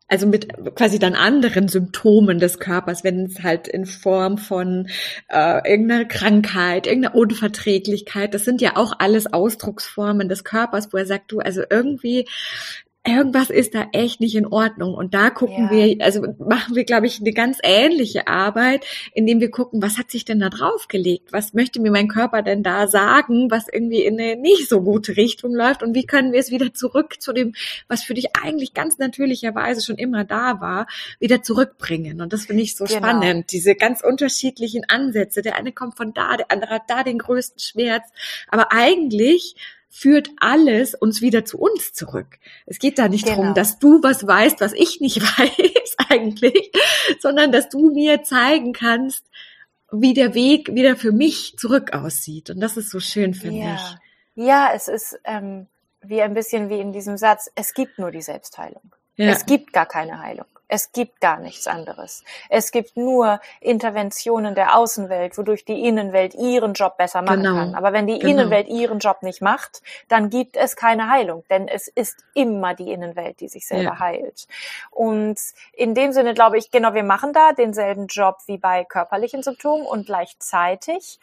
[0.07, 4.87] also mit quasi dann anderen Symptomen des Körpers, wenn es halt in Form von
[5.29, 11.07] äh, irgendeiner Krankheit, irgendeiner Unverträglichkeit, das sind ja auch alles Ausdrucksformen des Körpers, wo er
[11.07, 12.27] sagt, du, also irgendwie
[13.05, 14.93] irgendwas ist da echt nicht in Ordnung.
[14.93, 15.71] Und da gucken ja.
[15.71, 20.11] wir, also machen wir, glaube ich, eine ganz ähnliche Arbeit, indem wir gucken, was hat
[20.11, 21.31] sich denn da draufgelegt?
[21.31, 25.17] Was möchte mir mein Körper denn da sagen, was irgendwie in eine nicht so gute
[25.17, 25.83] Richtung läuft?
[25.83, 27.53] Und wie können wir es wieder zurück zu dem,
[27.87, 30.87] was für dich eigentlich ganz natürlicherweise schon immer da war,
[31.19, 32.21] wieder zurückbringen?
[32.21, 32.97] Und das finde ich so genau.
[32.97, 35.41] spannend, diese ganz unterschiedlichen Ansätze.
[35.41, 38.09] Der eine kommt von da, der andere hat da den größten Schmerz.
[38.49, 39.55] Aber eigentlich
[39.95, 42.37] führt alles uns wieder zu uns zurück.
[42.65, 43.37] Es geht da nicht Genau.
[43.37, 46.73] darum, dass du was weißt, was ich nicht weiß eigentlich,
[47.21, 49.23] sondern dass du mir zeigen kannst,
[49.91, 52.49] wie der Weg wieder für mich zurück aussieht.
[52.49, 53.75] Und das ist so schön, finde ja.
[53.75, 54.43] ich.
[54.45, 55.67] Ja, es ist ähm,
[56.01, 58.93] wie ein bisschen wie in diesem Satz, es gibt nur die Selbstheilung.
[59.15, 59.27] Ja.
[59.27, 60.47] Es gibt gar keine Heilung.
[60.75, 62.25] Es gibt gar nichts anderes.
[62.49, 67.55] Es gibt nur Interventionen der Außenwelt, wodurch die Innenwelt ihren Job besser machen Genau.
[67.55, 67.75] kann.
[67.75, 68.31] Aber wenn die Genau.
[68.33, 72.91] Innenwelt ihren Job nicht macht, dann gibt es keine Heilung, denn es ist immer die
[72.91, 73.99] Innenwelt, die sich selber Ja.
[73.99, 74.47] heilt.
[74.91, 75.39] Und
[75.71, 79.85] in dem Sinne glaube ich, genau, wir machen da denselben Job wie bei körperlichen Symptomen
[79.85, 81.21] und gleichzeitig,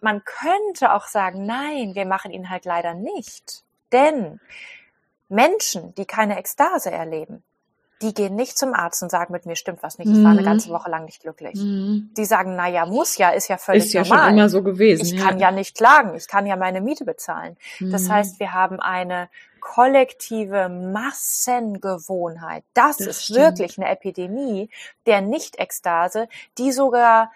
[0.00, 3.64] man könnte auch sagen, nein, wir machen ihn halt leider nicht.
[3.92, 4.40] Denn
[5.28, 7.44] Menschen, die keine Ekstase erleben,
[8.02, 10.40] die gehen nicht zum Arzt und sagen, mit mir stimmt was nicht, ich war eine
[10.42, 10.44] Mhm.
[10.46, 11.54] ganze Woche lang nicht glücklich.
[11.54, 12.10] Mhm.
[12.16, 14.28] Die sagen, na ja, muss ja, ist ja völlig Ist ja normal.
[14.28, 15.04] schon immer so gewesen.
[15.06, 17.56] ich kann ja nicht klagen, ich kann ja meine Miete bezahlen.
[17.80, 18.12] Das Mhm.
[18.12, 19.28] heißt, wir haben eine
[19.60, 22.64] kollektive Massengewohnheit.
[22.74, 23.38] Das, Das ist stimmt.
[23.38, 24.70] wirklich eine Epidemie
[25.06, 26.28] der Nicht-Ekstase,
[26.58, 27.30] die sogar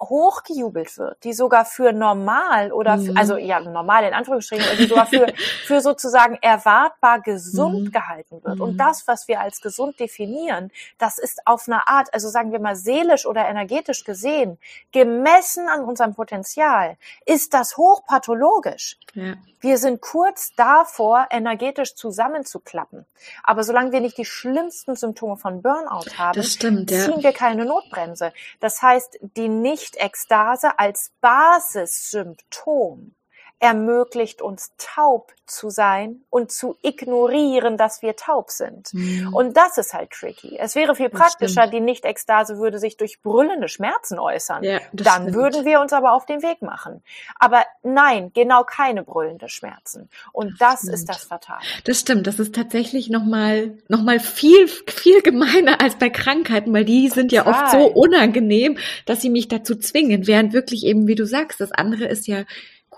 [0.00, 3.16] hochgejubelt wird, die sogar für normal oder für, Mhm.
[3.16, 5.26] also ja normal in Anführungsstrichen, die sogar für,
[5.66, 7.90] für sozusagen erwartbar gesund Mhm.
[7.92, 8.56] gehalten wird.
[8.56, 8.62] Mhm.
[8.62, 12.60] Und das, was wir als gesund definieren, das ist auf eine Art, also sagen wir
[12.60, 14.58] mal seelisch oder energetisch gesehen,
[14.92, 18.96] gemessen an unserem Potenzial, ist das hochpathologisch.
[19.14, 19.34] ja.
[19.62, 23.06] Wir sind kurz davor, energetisch zusammenzuklappen.
[23.44, 27.04] Aber solange wir nicht die schlimmsten Symptome von Burnout haben, stimmt, ja.
[27.04, 28.32] ziehen wir keine Notbremse.
[28.58, 33.14] Das heißt, die Nicht-Ekstase als Basissymptom
[33.62, 38.92] ermöglicht uns taub zu sein und zu ignorieren, dass wir taub sind.
[38.92, 39.32] Mhm.
[39.32, 40.56] Und das ist halt tricky.
[40.58, 44.64] Es wäre viel Das praktischer, die Nicht-Ekstase würde sich durch brüllende Schmerzen äußern.
[44.64, 45.36] Ja, das Dann stimmt.
[45.36, 47.02] würden wir uns aber auf den Weg machen.
[47.38, 50.08] Aber nein, genau keine brüllende Schmerzen.
[50.32, 50.94] Und das, stimmt.
[50.94, 51.60] ist das Fatale.
[51.84, 56.84] Das stimmt, das ist tatsächlich nochmal noch mal viel, viel gemeiner als bei Krankheiten, weil
[56.84, 61.14] die sind ja oft so unangenehm, dass sie mich dazu zwingen, während wirklich eben, wie
[61.14, 62.42] du sagst, das andere ist ja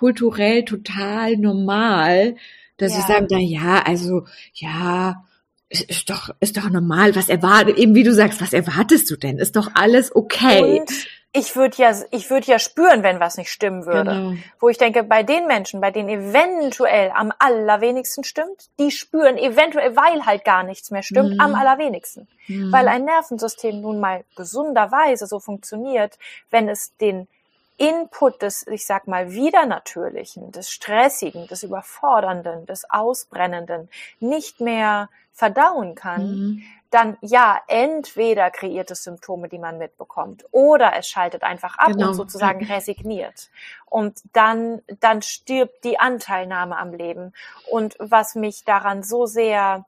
[0.05, 2.37] kulturell total normal,
[2.77, 3.07] dass sie Ja.
[3.07, 5.25] sagen, na ja, also, ja,
[5.71, 9.17] ist, ist doch, ist doch normal, was erwartet, eben wie du sagst, was erwartest du
[9.17, 9.38] denn?
[9.38, 10.81] Ist doch alles okay.
[10.81, 10.90] Und
[11.33, 14.11] ich würde ja, ich würde ja spüren, wenn was nicht stimmen würde.
[14.11, 14.35] Genau.
[14.61, 19.97] Wo ich denke, bei den Menschen, bei denen eventuell am allerwenigsten stimmt, die spüren eventuell,
[19.97, 21.40] weil halt gar nichts mehr stimmt, Mhm.
[21.40, 22.29] am allerwenigsten.
[22.47, 22.71] Mhm.
[22.71, 26.19] Weil ein Nervensystem nun mal gesunderweise so funktioniert,
[26.51, 27.27] wenn es den
[27.76, 33.88] Input des, ich sag mal, Widernatürlichen, des Stressigen, des Überfordernden, des Ausbrennenden
[34.20, 36.62] nicht mehr verdauen kann, Mhm.
[36.90, 42.08] dann ja, entweder kreiert es Symptome, die man mitbekommt, oder es schaltet einfach ab Genau.
[42.10, 43.50] und sozusagen resigniert.
[43.87, 47.32] Und dann, dann stirbt die Anteilnahme am Leben.
[47.68, 49.84] Und was mich daran so sehr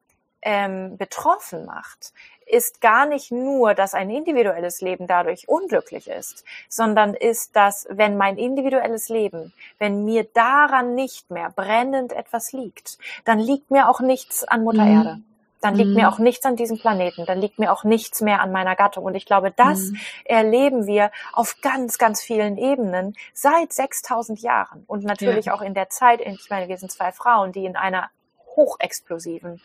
[0.46, 2.12] ähm, betroffen macht,
[2.46, 8.16] ist gar nicht nur, dass ein individuelles Leben dadurch unglücklich ist, sondern ist, dass wenn
[8.16, 13.98] mein individuelles Leben, wenn mir daran nicht mehr brennend etwas liegt, dann liegt mir auch
[14.00, 14.92] nichts an Mutter Mhm.
[14.92, 15.18] Erde.
[15.60, 16.00] Dann liegt Mhm.
[16.00, 19.02] mir auch nichts an diesem Planeten, dann liegt mir auch nichts mehr an meiner Gattung.
[19.04, 20.00] Und ich glaube, das Mhm.
[20.26, 24.84] erleben wir auf ganz, ganz vielen Ebenen seit 6000 Jahren.
[24.86, 25.54] Und natürlich Ja.
[25.54, 28.10] auch in der Zeit, ich meine, wir sind zwei Frauen, die in einer
[28.56, 29.60] hochexplosiven,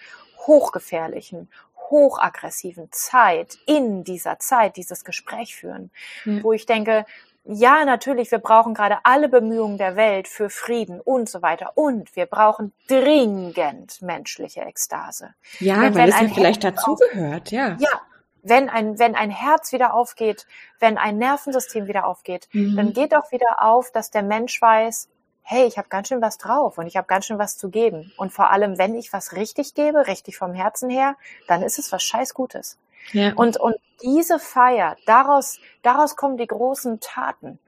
[0.47, 1.49] hochgefährlichen,
[1.89, 5.91] hochaggressiven Zeit, in dieser Zeit dieses Gespräch führen,
[6.25, 6.43] Ja.
[6.43, 7.05] wo ich denke,
[7.43, 11.71] ja, natürlich, wir brauchen gerade alle Bemühungen der Welt für Frieden und so weiter.
[11.75, 15.33] Und wir brauchen dringend menschliche Ekstase.
[15.59, 17.77] Ja, Wenn- weil es ja ein vielleicht Herz dazugehört, ja.
[17.79, 18.01] Ja,
[18.43, 20.45] wenn ein, wenn ein Herz wieder aufgeht,
[20.79, 22.75] wenn ein Nervensystem wieder aufgeht, Mhm.
[22.75, 25.09] dann geht auch wieder auf, dass der Mensch weiß,
[25.43, 28.11] hey, ich habe ganz schön was drauf und ich habe ganz schön was zu geben.
[28.17, 31.15] Und vor allem, wenn ich was richtig gebe, richtig vom Herzen her,
[31.47, 32.77] dann ist es was scheiß Gutes.
[33.13, 33.33] ja.
[33.35, 37.59] Und, und diese Feier, daraus, daraus kommen die großen Taten,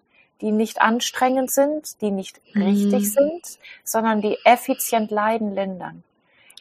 [0.42, 2.64] die nicht anstrengend sind, die nicht Mhm.
[2.64, 6.04] richtig sind, sondern die effizient Leiden lindern.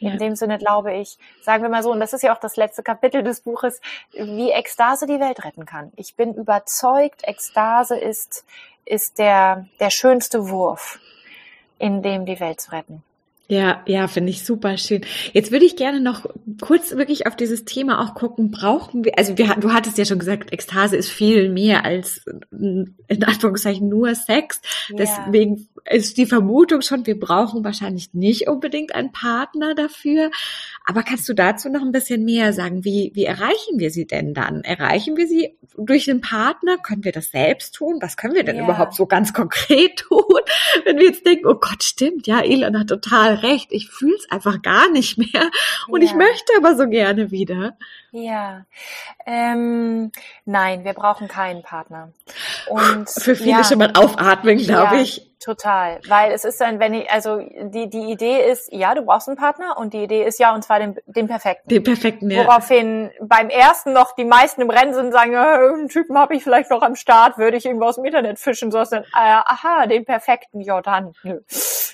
[0.01, 0.17] In Ja.
[0.17, 2.83] dem Sinne glaube ich, sagen wir mal so, und das ist ja auch das letzte
[2.83, 3.79] Kapitel des Buches,
[4.11, 5.93] wie Ekstase die Welt retten kann.
[5.95, 8.45] Ich bin überzeugt, Ekstase ist,
[8.85, 10.99] ist der, der schönste Wurf,
[11.79, 13.03] in dem die Welt zu retten.
[13.49, 15.01] Ja, ja, finde ich super schön.
[15.33, 16.25] Jetzt würde ich gerne noch
[16.61, 18.51] kurz wirklich auf dieses Thema auch gucken.
[18.51, 22.95] Brauchen wir, also wir, du hattest ja schon gesagt, Ekstase ist viel mehr als in
[23.23, 24.61] Anführungszeichen nur Sex.
[24.89, 30.31] Deswegen ist die Vermutung schon, wir brauchen wahrscheinlich nicht unbedingt einen Partner dafür.
[30.85, 32.83] Aber kannst du dazu noch ein bisschen mehr sagen?
[32.83, 34.61] Wie, wie erreichen wir sie denn dann?
[34.61, 36.77] Erreichen wir sie durch den Partner?
[36.77, 37.97] Können wir das selbst tun?
[38.01, 38.63] Was können wir denn ja.
[38.63, 40.39] überhaupt so ganz konkret tun?
[40.85, 43.67] Wenn wir jetzt denken, oh Gott, stimmt, ja, Elon hat total recht.
[43.71, 45.49] Ich fühle es einfach gar nicht mehr.
[45.89, 46.07] Und ja.
[46.07, 47.77] ich möchte aber so gerne wieder.
[48.11, 48.65] Ja,
[49.25, 50.11] ähm,
[50.45, 52.13] nein, wir brauchen keinen Partner.
[52.69, 55.32] Und für viele ja, schon mal aufatmen, glaube ich.
[55.43, 59.27] Total, weil es ist dann, wenn ich, also die die Idee ist, ja, du brauchst
[59.27, 61.67] einen Partner und die Idee ist ja und zwar den, den perfekten.
[61.67, 62.45] Den perfekten, ja.
[62.45, 66.33] Woraufhin beim ersten noch die meisten im Rennen sind und sagen, ja, einen Typen habe
[66.35, 69.05] ich vielleicht noch am Start, würde ich irgendwo aus dem Internet fischen, so dann, äh,
[69.13, 71.41] aha, den perfekten, ja dann, nö,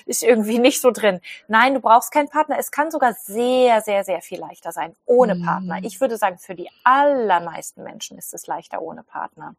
[0.06, 1.20] ist irgendwie nicht so drin.
[1.48, 2.58] Nein, du brauchst keinen Partner.
[2.58, 5.44] Es kann sogar sehr, sehr, sehr viel leichter sein ohne mhm.
[5.44, 5.78] Partner.
[5.82, 9.54] Ich würde sagen, für die allermeisten Menschen ist es leichter ohne Partner.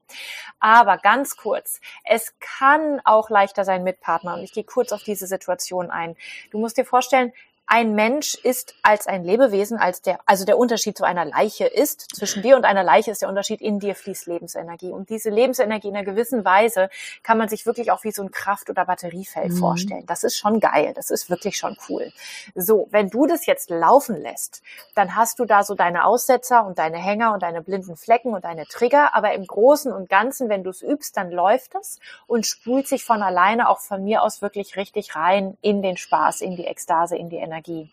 [0.60, 4.36] Aber ganz kurz, es kann auch leichter sein mit Partner.
[4.36, 6.16] Und ich gehe kurz auf diese Situation ein.
[6.52, 7.34] Du musst dir vorstellen,
[7.72, 12.14] ein Mensch ist als ein Lebewesen, als der, also der Unterschied zu einer Leiche ist,
[12.14, 14.92] zwischen dir und einer Leiche ist der Unterschied, in dir fließt Lebensenergie.
[14.92, 16.90] Und diese Lebensenergie in einer gewissen Weise
[17.24, 19.58] kann man sich wirklich auch wie so ein Kraft- oder Batteriefeld mhm.
[19.58, 20.06] vorstellen.
[20.06, 20.92] Das ist schon geil.
[20.96, 22.12] Das ist wirklich schon cool.
[22.56, 24.62] So, wenn du das jetzt laufen lässt,
[24.94, 28.44] dann hast du da so deine Aussetzer und deine Hänger und deine blinden Flecken und
[28.44, 29.16] deine Trigger.
[29.16, 33.06] Aber im Großen und Ganzen, wenn du es übst, dann läuft es und spult sich
[33.06, 37.16] von alleine auch von mir aus wirklich richtig rein in den Spaß, in die Ekstase,
[37.16, 37.51] in die Energie.
[37.52, 37.92] Energie.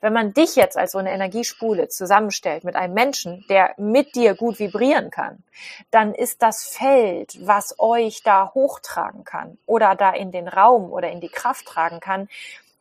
[0.00, 4.34] Wenn man dich jetzt als so eine Energiespule zusammenstellt mit einem Menschen, der mit dir
[4.34, 5.42] gut vibrieren kann,
[5.90, 11.10] dann ist das Feld, was euch da hochtragen kann oder da in den Raum oder
[11.10, 12.28] in die Kraft tragen kann,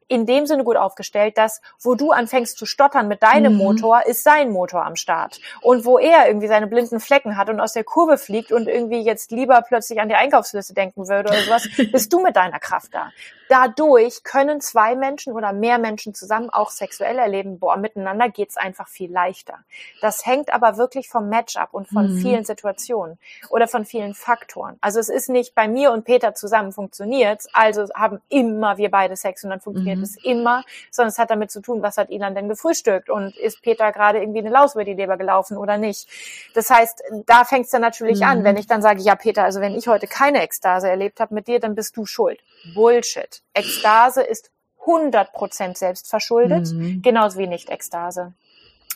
[0.07, 3.59] in dem Sinne gut aufgestellt, dass wo du anfängst zu stottern mit deinem mhm.
[3.59, 5.39] Motor, ist sein Motor am Start.
[5.61, 9.01] Und wo er irgendwie seine blinden Flecken hat und aus der Kurve fliegt und irgendwie
[9.01, 12.93] jetzt lieber plötzlich an die Einkaufsliste denken würde oder sowas, bist du mit deiner Kraft
[12.93, 13.11] da.
[13.49, 18.87] Dadurch können zwei Menschen oder mehr Menschen zusammen auch sexuell erleben, boah, miteinander geht's einfach
[18.89, 19.59] viel leichter.
[20.01, 22.17] Das hängt aber wirklich vom Match ab und von mhm.
[22.17, 23.17] vielen Situationen
[23.49, 24.77] oder von vielen Faktoren.
[24.81, 29.15] Also es ist nicht bei mir und Peter zusammen funktioniert, also haben immer wir beide
[29.15, 29.96] Sex und dann funktioniert mhm.
[30.01, 33.61] Es immer, sondern es hat damit zu tun, was hat Ilan denn gefrühstückt und ist
[33.61, 36.07] Peter gerade irgendwie eine Laus über die Leber gelaufen oder nicht.
[36.53, 38.27] Das heißt, da fängt es dann natürlich mhm.
[38.27, 41.33] an, wenn ich dann sage, ja Peter, also wenn ich heute keine Ekstase erlebt habe
[41.33, 42.39] mit dir, dann bist du schuld.
[42.73, 43.41] Bullshit.
[43.53, 44.51] Ekstase ist
[44.85, 47.01] 100% selbstverschuldet, mhm.
[47.01, 48.33] genauso wie Nicht-Ekstase.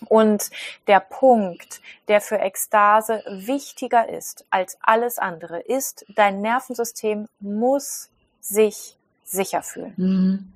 [0.08, 0.50] Und
[0.88, 8.10] der Punkt, der für Ekstase wichtiger ist als alles andere, ist, dein Nervensystem muss
[8.40, 9.94] sich sicher fühlen.
[9.98, 10.54] Mhm.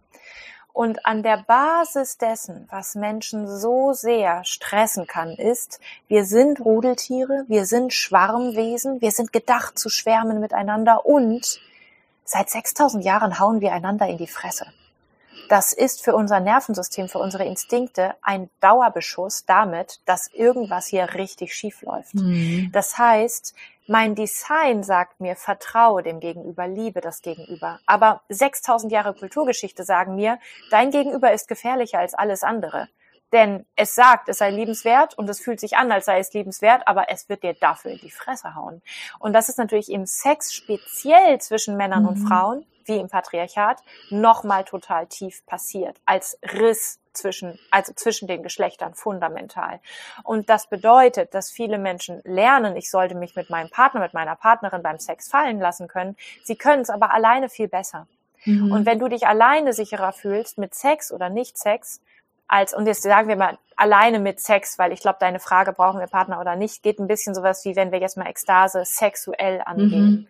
[0.76, 7.46] Und an der Basis dessen, was Menschen so sehr stressen kann, ist, wir sind Rudeltiere,
[7.48, 11.62] wir sind Schwarmwesen, wir sind gedacht zu schwärmen miteinander und
[12.26, 14.66] seit 6000 Jahren hauen wir einander in die Fresse.
[15.50, 21.54] Das ist für unser Nervensystem, für unsere Instinkte ein Dauerbeschuss damit, dass irgendwas hier richtig
[21.54, 22.16] schief läuft.
[22.16, 22.70] Mhm.
[22.72, 23.54] Das heißt,
[23.88, 27.80] mein Design sagt mir, vertraue dem Gegenüber, liebe das Gegenüber.
[27.86, 30.40] Aber 6000 Jahre Kulturgeschichte sagen mir,
[30.72, 32.88] dein Gegenüber ist gefährlicher als alles andere.
[33.36, 36.88] Denn es sagt, es sei liebenswert und es fühlt sich an, als sei es liebenswert,
[36.88, 38.82] aber es wird dir dafür in die Fresse hauen.
[39.20, 42.08] Und das ist natürlich im Sex speziell zwischen Männern mhm.
[42.08, 48.42] und Frauen, wie im Patriarchat, nochmal total tief passiert, als Riss zwischen, also zwischen den
[48.42, 49.82] Geschlechtern fundamental.
[50.24, 54.38] Und das bedeutet, dass viele Menschen lernen, ich sollte mich mit meinem Partner, mit meiner
[54.38, 56.16] Partnerin beim Sex fallen lassen können.
[56.46, 58.08] Sie können es aber alleine viel besser.
[58.46, 58.72] Mhm.
[58.72, 62.00] Und wenn du dich alleine sicherer fühlst mit Sex oder nicht Sex,
[62.48, 66.00] als, und jetzt sagen wir mal alleine mit Sex, weil ich glaube, deine Frage, brauchen
[66.00, 69.62] wir Partner oder nicht, geht ein bisschen sowas wie, wenn wir jetzt mal Ekstase sexuell
[69.66, 70.06] angehen.
[70.06, 70.28] Mhm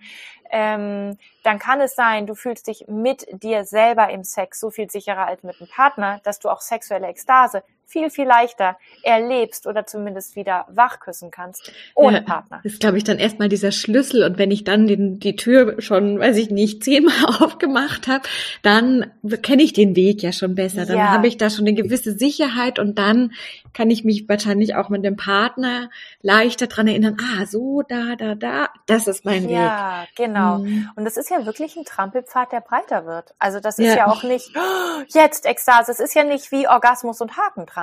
[0.52, 4.90] ähm, dann kann es sein, du fühlst dich mit dir selber im Sex so viel
[4.90, 9.86] sicherer als mit einem Partner, dass du auch sexuelle Ekstase viel, viel leichter erlebst oder
[9.86, 12.60] zumindest wieder wachküssen kannst, ohne ja, Partner.
[12.64, 14.24] Das ist, glaube ich, dann erstmal dieser Schlüssel.
[14.24, 18.28] Und wenn ich dann den, die Tür schon, weiß ich nicht, zehnmal aufgemacht habe,
[18.64, 20.86] dann kenne ich den Weg ja schon besser.
[20.86, 21.10] Dann ja.
[21.10, 23.32] habe ich da schon eine gewisse Sicherheit und dann
[23.74, 25.90] kann ich mich wahrscheinlich auch mit dem Partner
[26.22, 29.56] leichter dran erinnern, ah, so, da, da, da, das ist mein ja, Weg.
[29.56, 30.60] Ja, genau.
[30.60, 30.90] Mhm.
[30.96, 33.36] Und das ist ja wirklich ein Trampelpfad, der breiter wird.
[33.38, 36.68] Also das ist ja, ja auch nicht, oh, jetzt Ekstase, es ist ja nicht wie
[36.68, 37.75] Orgasmus und Haken dran.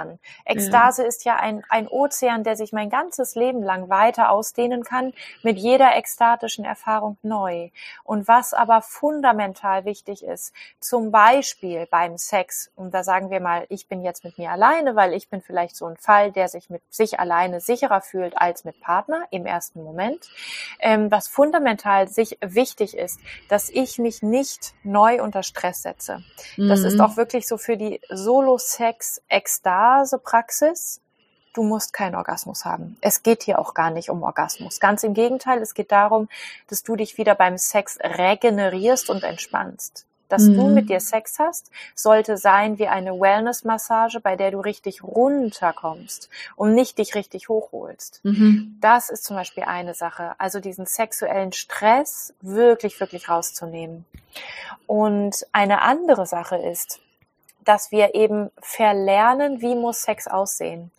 [0.44, 1.09] Ekstase ja.
[1.09, 5.59] ist ja ein, ein Ozean, der sich mein ganzes Leben lang weiter ausdehnen kann, mit
[5.59, 7.70] jeder ekstatischen Erfahrung neu.
[8.05, 13.66] Und was aber fundamental wichtig ist, zum Beispiel beim Sex, und da sagen wir mal,
[13.68, 16.70] ich bin jetzt mit mir alleine, weil ich bin vielleicht so ein Fall, der sich
[16.70, 20.28] mit sich alleine sicherer fühlt als mit Partner im ersten Moment.
[20.81, 26.22] Ähm, was fundamental sich wichtig ist, dass ich mich nicht neu unter Stress setze.
[26.57, 26.68] Mhm.
[26.68, 27.00] Das ist mhm.
[27.02, 31.01] auch wirklich so für die Solo-Sex-Ekstase Ekstase-Praxis,
[31.55, 32.97] du musst keinen Orgasmus haben.
[33.01, 34.81] Es geht hier auch gar nicht um Orgasmus.
[34.81, 36.29] Ganz im Gegenteil, es geht darum,
[36.68, 40.55] dass du dich wieder beim Sex regenerierst und entspannst dass mhm.
[40.55, 46.31] du mit dir Sex hast, sollte sein wie eine Wellness-Massage, bei der du richtig runterkommst
[46.57, 48.21] und nicht dich richtig hochholst.
[48.23, 48.79] Mhm.
[48.81, 50.35] Das ist zum Beispiel eine Sache.
[50.38, 54.07] Also diesen sexuellen Stress wirklich, wirklich rauszunehmen.
[54.87, 57.01] Und eine andere Sache ist,
[57.64, 60.90] dass wir eben verlernen, wie muss Sex aussehen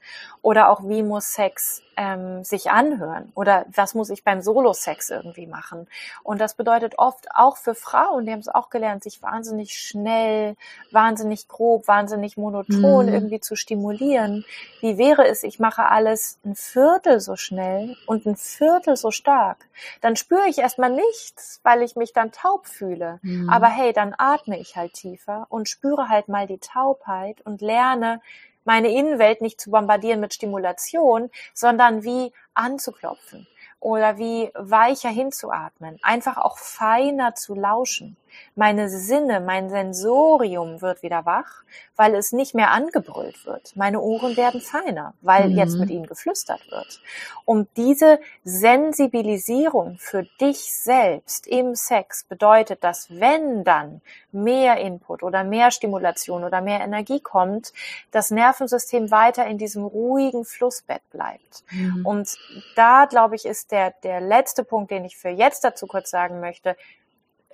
[0.42, 5.48] oder auch wie muss Sex ähm, sich anhören oder was muss ich beim Solo-Sex irgendwie
[5.48, 5.88] machen.
[6.24, 10.56] Und das bedeutet oft auch für Frauen, die haben es auch gelernt, sich wahnsinnig schnell,
[10.92, 13.14] wahnsinnig grob, wahnsinnig monoton mhm.
[13.14, 14.46] irgendwie zu stimulieren.
[14.82, 19.66] Wie wäre es, ich mache alles ein Viertel so schnell und ein Viertel so stark.
[20.02, 23.20] Dann spüre ich erstmal nichts, weil ich mich dann taub fühle.
[23.22, 23.50] Mhm.
[23.50, 28.22] Aber hey, dann atme ich halt tiefer und spüre halt mal die Taubheit und lerne,
[28.66, 33.48] meine Innenwelt nicht zu bombardieren mit Stimulation, sondern wie anzuklopfen
[33.80, 38.18] oder wie weicher hinzuatmen, einfach auch feiner zu lauschen.
[38.56, 41.64] Meine Sinne, mein Sensorium wird wieder wach,
[41.96, 43.76] weil es nicht mehr angebrüllt wird.
[43.76, 45.58] Meine Ohren werden feiner, weil mhm.
[45.58, 47.02] jetzt mit ihnen geflüstert wird.
[47.46, 55.44] Und diese Sensibilisierung für dich selbst im Sex bedeutet, dass wenn dann mehr Input oder
[55.44, 57.74] mehr Stimulation oder mehr Energie kommt,
[58.12, 61.64] das Nervensystem weiter in diesem ruhigen Flussbett bleibt.
[61.72, 62.06] Mhm.
[62.06, 62.38] Und
[62.76, 66.40] da, glaube ich, ist der, der letzte Punkt, den ich für jetzt dazu kurz sagen
[66.40, 66.76] möchte,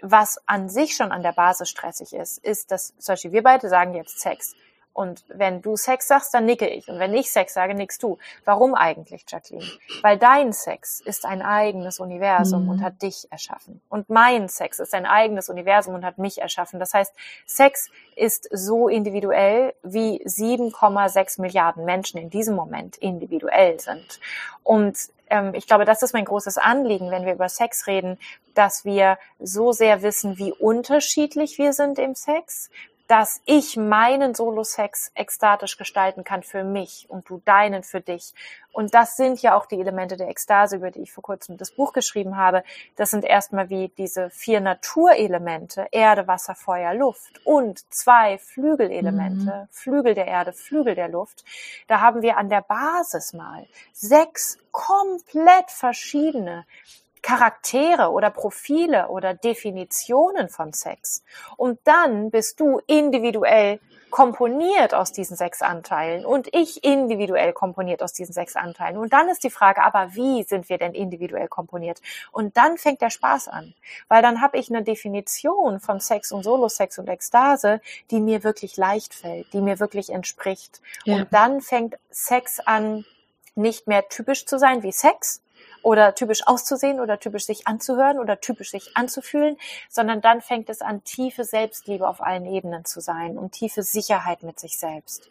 [0.01, 3.69] was an sich schon an der Basis stressig ist, ist, dass zum Beispiel wir beide
[3.69, 4.55] sagen jetzt Sex.
[4.99, 6.89] Und wenn du Sex sagst, dann nicke ich.
[6.89, 8.17] Und wenn ich Sex sage, nickst du.
[8.43, 9.65] Warum eigentlich, Jacqueline?
[10.01, 12.69] Weil dein Sex ist ein eigenes Universum mhm.
[12.69, 13.81] und hat dich erschaffen.
[13.87, 16.79] Und mein Sex ist ein eigenes Universum und hat mich erschaffen.
[16.81, 17.13] Das heißt,
[17.45, 24.19] Sex ist so individuell, wie 7,6 Milliarden Menschen in diesem Moment individuell sind.
[24.63, 24.97] Und
[25.29, 28.17] ähm, ich glaube, das ist mein großes Anliegen, wenn wir über Sex reden,
[28.53, 32.69] dass wir so sehr wissen, wie unterschiedlich wir sind im Sex,
[33.09, 38.35] dass ich meinen Solo-Sex ekstatisch gestalten kann für mich und du deinen für dich.
[38.71, 41.71] Und das sind ja auch die Elemente der Ekstase, über die ich vor kurzem das
[41.71, 42.63] Buch geschrieben habe.
[42.97, 49.67] Das sind erstmal wie diese vier Naturelemente, Erde, Wasser, Feuer, Luft und zwei Flügelelemente, mhm.
[49.71, 51.43] Flügel der Erde, Flügel der Luft.
[51.87, 56.63] Da haben wir an der Basis mal sechs komplett verschiedene
[57.21, 61.23] Charaktere oder Profile oder Definitionen von Sex.
[61.57, 63.79] Und dann bist du individuell
[64.09, 68.97] komponiert aus diesen sechs Anteilen und ich individuell komponiert aus diesen sechs Anteilen.
[68.97, 72.01] Und dann ist die Frage, aber wie sind wir denn individuell komponiert?
[72.31, 73.73] Und dann fängt der Spaß an,
[74.07, 78.77] weil dann habe ich eine Definition von Sex und Solo-Sex und Ekstase, die mir wirklich
[78.77, 80.81] leicht fällt, die mir wirklich entspricht.
[81.03, 81.17] Ja.
[81.17, 83.05] Und dann fängt Sex an,
[83.55, 85.41] nicht mehr typisch zu sein wie Sex,
[85.81, 89.57] oder typisch auszusehen oder typisch sich anzuhören oder typisch sich anzufühlen,
[89.89, 94.43] sondern dann fängt es an, tiefe Selbstliebe auf allen Ebenen zu sein und tiefe Sicherheit
[94.43, 95.29] mit sich selbst.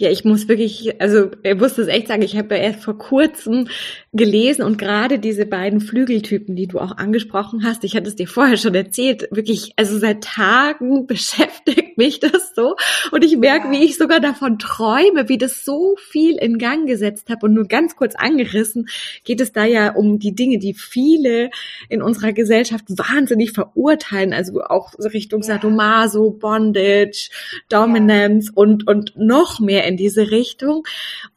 [0.00, 2.96] Ja, ich muss wirklich, also er musste es echt sagen, ich habe ja erst vor
[2.96, 3.68] kurzem
[4.14, 8.26] gelesen und gerade diese beiden Flügeltypen, die du auch angesprochen hast, ich hatte es dir
[8.26, 12.76] vorher schon erzählt, wirklich, also seit Tagen beschäftigt mich das so
[13.12, 13.72] und ich merke, ja.
[13.72, 17.68] wie ich sogar davon träume, wie das so viel in Gang gesetzt habe und nur
[17.68, 18.88] ganz kurz angerissen
[19.24, 21.50] geht es da ja um die Dinge, die viele
[21.90, 25.48] in unserer Gesellschaft wahnsinnig verurteilen, also auch Richtung ja.
[25.48, 27.28] Sadomaso, Bondage,
[27.68, 28.52] Dominance ja.
[28.54, 30.84] und, und noch mehr in diese Richtung.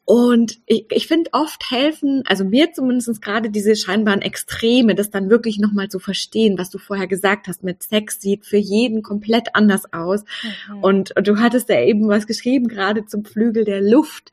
[0.06, 5.30] Und ich, ich finde oft helfen, also mir zumindest gerade diese scheinbaren Extreme, das dann
[5.30, 9.56] wirklich nochmal zu verstehen, was du vorher gesagt hast, mit Sex sieht für jeden komplett
[9.56, 10.24] anders aus.
[10.70, 10.84] Mhm.
[10.84, 14.32] Und, und du hattest ja eben was geschrieben, gerade zum Flügel der Luft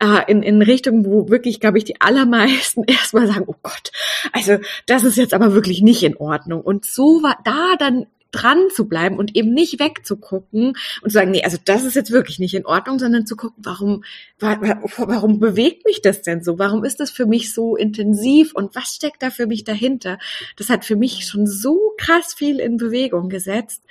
[0.00, 3.90] äh, in, in Richtung, wo wirklich, glaube ich, die allermeisten erstmal sagen, oh Gott,
[4.32, 6.60] also das ist jetzt aber wirklich nicht in Ordnung.
[6.60, 11.30] Und so war da dann dran zu bleiben und eben nicht wegzugucken und zu sagen,
[11.30, 14.04] nee, also das ist jetzt wirklich nicht in Ordnung, sondern zu gucken, warum,
[14.38, 16.58] warum bewegt mich das denn so?
[16.58, 20.18] Warum ist das für mich so intensiv und was steckt da für mich dahinter?
[20.56, 23.82] Das hat für mich schon so krass viel in Bewegung gesetzt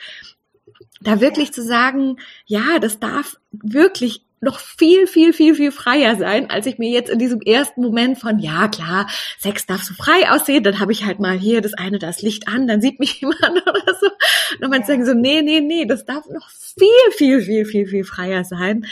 [1.02, 6.50] da wirklich zu sagen, ja, das darf wirklich noch viel, viel, viel, viel freier sein,
[6.50, 9.08] als ich mir jetzt in diesem ersten Moment von, ja klar,
[9.40, 12.48] Sex darf so frei aussehen, dann habe ich halt mal hier das eine, das Licht
[12.48, 14.08] an, dann sieht mich jemand oder so.
[14.62, 14.86] Und dann ja.
[14.86, 18.86] sagen so, nee, nee, nee, das darf noch viel, viel, viel, viel, viel freier sein.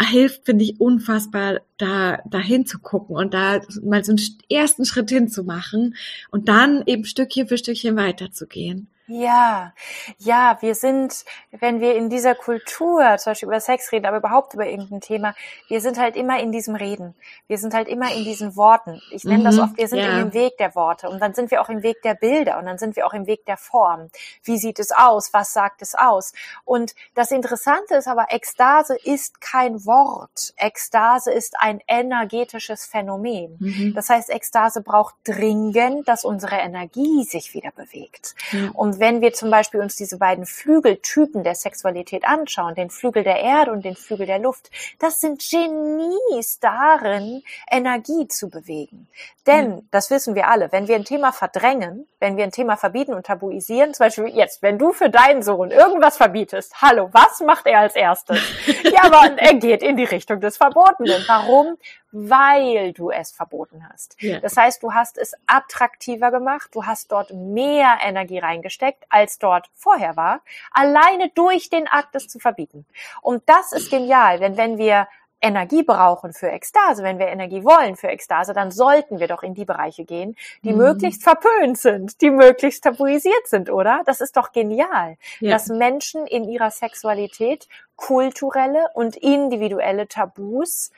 [0.00, 5.96] Hilft, finde ich, unfassbar, da, da hinzugucken und da mal so einen ersten Schritt hinzumachen
[6.30, 8.88] und dann eben Stückchen für Stückchen weiterzugehen.
[9.06, 9.74] Ja,
[10.18, 14.54] ja, wir sind, wenn wir in dieser Kultur, zum Beispiel über Sex reden, aber überhaupt
[14.54, 15.34] über irgendein Thema,
[15.68, 17.14] wir sind halt immer in diesem Reden.
[17.46, 19.02] Wir sind halt immer in diesen Worten.
[19.10, 20.08] Ich nenne mhm, das oft, wir sind ja.
[20.08, 22.64] in dem Weg der Worte und dann sind wir auch im Weg der Bilder und
[22.64, 24.08] dann sind wir auch im Weg der Form.
[24.42, 25.34] Wie sieht es aus?
[25.34, 26.32] Was sagt es aus?
[26.64, 30.54] Und das Interessante ist aber, Ekstase ist kein Wort.
[30.56, 33.56] Ekstase ist ein energetisches Phänomen.
[33.58, 33.92] Mhm.
[33.94, 38.34] Das heißt, Ekstase braucht dringend, dass unsere Energie sich wieder bewegt.
[38.52, 38.70] Mhm.
[38.70, 43.24] Und und wenn wir zum Beispiel uns diese beiden Flügeltypen der Sexualität anschauen, den Flügel
[43.24, 44.70] der Erde und den Flügel der Luft,
[45.00, 49.08] das sind Genies darin, Energie zu bewegen.
[49.48, 49.88] Denn, mhm.
[49.90, 53.26] das wissen wir alle, wenn wir ein Thema verdrängen, wenn wir ein Thema verbieten und
[53.26, 57.80] tabuisieren, zum Beispiel jetzt, wenn du für deinen Sohn irgendwas verbietest, hallo, was macht er
[57.80, 58.38] als erstes?
[58.84, 61.24] ja, aber er geht in die Richtung des Verbotenen.
[61.26, 61.76] Warum?
[62.14, 64.16] Weil du es verboten hast.
[64.22, 64.38] Ja.
[64.38, 69.68] Das heißt, du hast es attraktiver gemacht, du hast dort mehr Energie reingesteckt, als dort
[69.74, 70.40] vorher war,
[70.70, 72.86] alleine durch den Akt, es zu verbieten.
[73.20, 75.08] Und das ist genial, denn wenn wir
[75.44, 79.52] Energie brauchen für Ekstase, wenn wir Energie wollen für Ekstase, dann sollten wir doch in
[79.52, 80.78] die Bereiche gehen, die mhm.
[80.78, 84.00] möglichst verpönt sind, die möglichst tabuisiert sind, oder?
[84.06, 85.50] Das ist doch genial, ja.
[85.50, 90.90] dass Menschen in ihrer Sexualität kulturelle und individuelle Tabus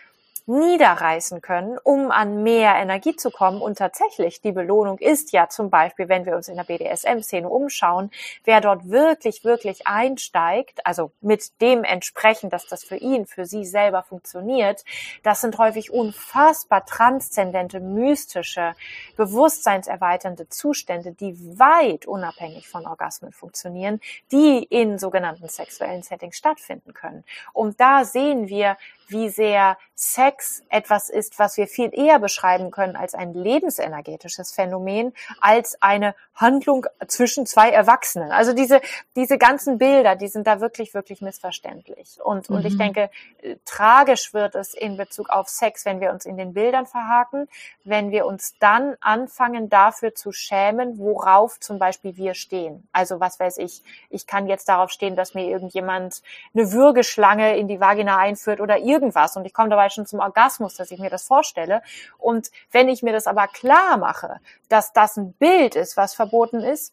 [0.46, 3.60] niederreißen können, um an mehr Energie zu kommen.
[3.60, 8.10] Und tatsächlich, die Belohnung ist ja zum Beispiel, wenn wir uns in der BDSM-Szene umschauen,
[8.44, 13.64] wer dort wirklich, wirklich einsteigt, also mit dem entsprechend, dass das für ihn, für sie
[13.64, 14.84] selber funktioniert,
[15.24, 18.74] das sind häufig unfassbar transzendente, mystische,
[19.16, 27.24] bewusstseinserweiternde Zustände, die weit unabhängig von Orgasmen funktionieren, die in sogenannten sexuellen Settings stattfinden können.
[27.52, 28.76] Und da sehen wir,
[29.08, 30.35] wie sehr Sex
[30.68, 36.86] etwas ist, was wir viel eher beschreiben können als ein lebensenergetisches Phänomen, als eine Handlung
[37.06, 38.30] zwischen zwei Erwachsenen.
[38.30, 38.80] Also diese,
[39.16, 42.18] diese ganzen Bilder, die sind da wirklich, wirklich missverständlich.
[42.22, 42.56] Und, mhm.
[42.56, 42.78] und ich mhm.
[42.78, 43.10] denke,
[43.42, 47.48] äh, tragisch wird es in Bezug auf Sex, wenn wir uns in den Bildern verhaken,
[47.84, 52.86] wenn wir uns dann anfangen, dafür zu schämen, worauf zum Beispiel wir stehen.
[52.92, 56.22] Also was weiß ich, ich kann jetzt darauf stehen, dass mir irgendjemand
[56.54, 59.36] eine Würgeschlange in die Vagina einführt oder irgendwas.
[59.36, 61.82] Und ich komme dabei schon zum Orgasmus, dass ich mir das vorstelle.
[62.18, 66.60] Und wenn ich mir das aber klar mache, dass das ein Bild ist, was verboten
[66.60, 66.92] ist,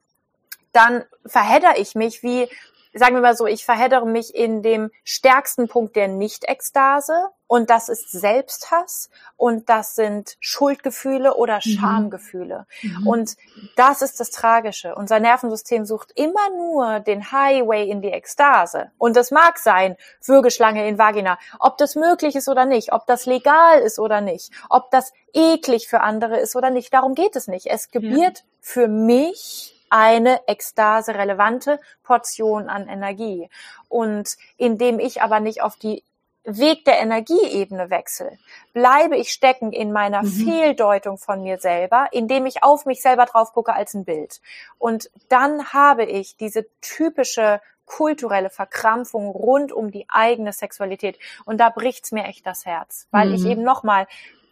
[0.72, 2.50] dann verhedder ich mich wie,
[2.94, 7.90] sagen wir mal so, ich verheddere mich in dem stärksten Punkt der Nicht-Ekstase und das
[7.90, 11.70] ist Selbsthass und das sind Schuldgefühle oder mhm.
[11.70, 12.66] Schamgefühle.
[12.82, 13.08] Mhm.
[13.08, 13.38] Und
[13.76, 14.96] das ist das Tragische.
[14.96, 18.92] Unser Nervensystem sucht immer nur den Highway in die Ekstase.
[18.98, 23.26] Und das mag sein, Würgeschlange in Vagina, ob das möglich ist oder nicht, ob das
[23.26, 26.94] legal ist oder nicht, ob das eklig für andere ist oder nicht.
[26.94, 27.68] Darum geht es nicht.
[27.68, 28.46] Es gebiert ja.
[28.62, 33.48] für mich eine ekstase relevante Portion an Energie.
[33.90, 36.04] Und indem ich aber nicht auf die
[36.46, 38.40] Weg der Energieebene wechsle,
[38.74, 40.28] bleibe ich stecken in meiner mhm.
[40.28, 44.42] Fehldeutung von mir selber, indem ich auf mich selber drauf gucke als ein Bild.
[44.80, 51.20] Und dann habe ich diese typische kulturelle Verkrampfung rund um die eigene Sexualität.
[51.46, 53.36] Und da bricht's mir echt das Herz, weil mhm.
[53.36, 54.08] ich eben nochmal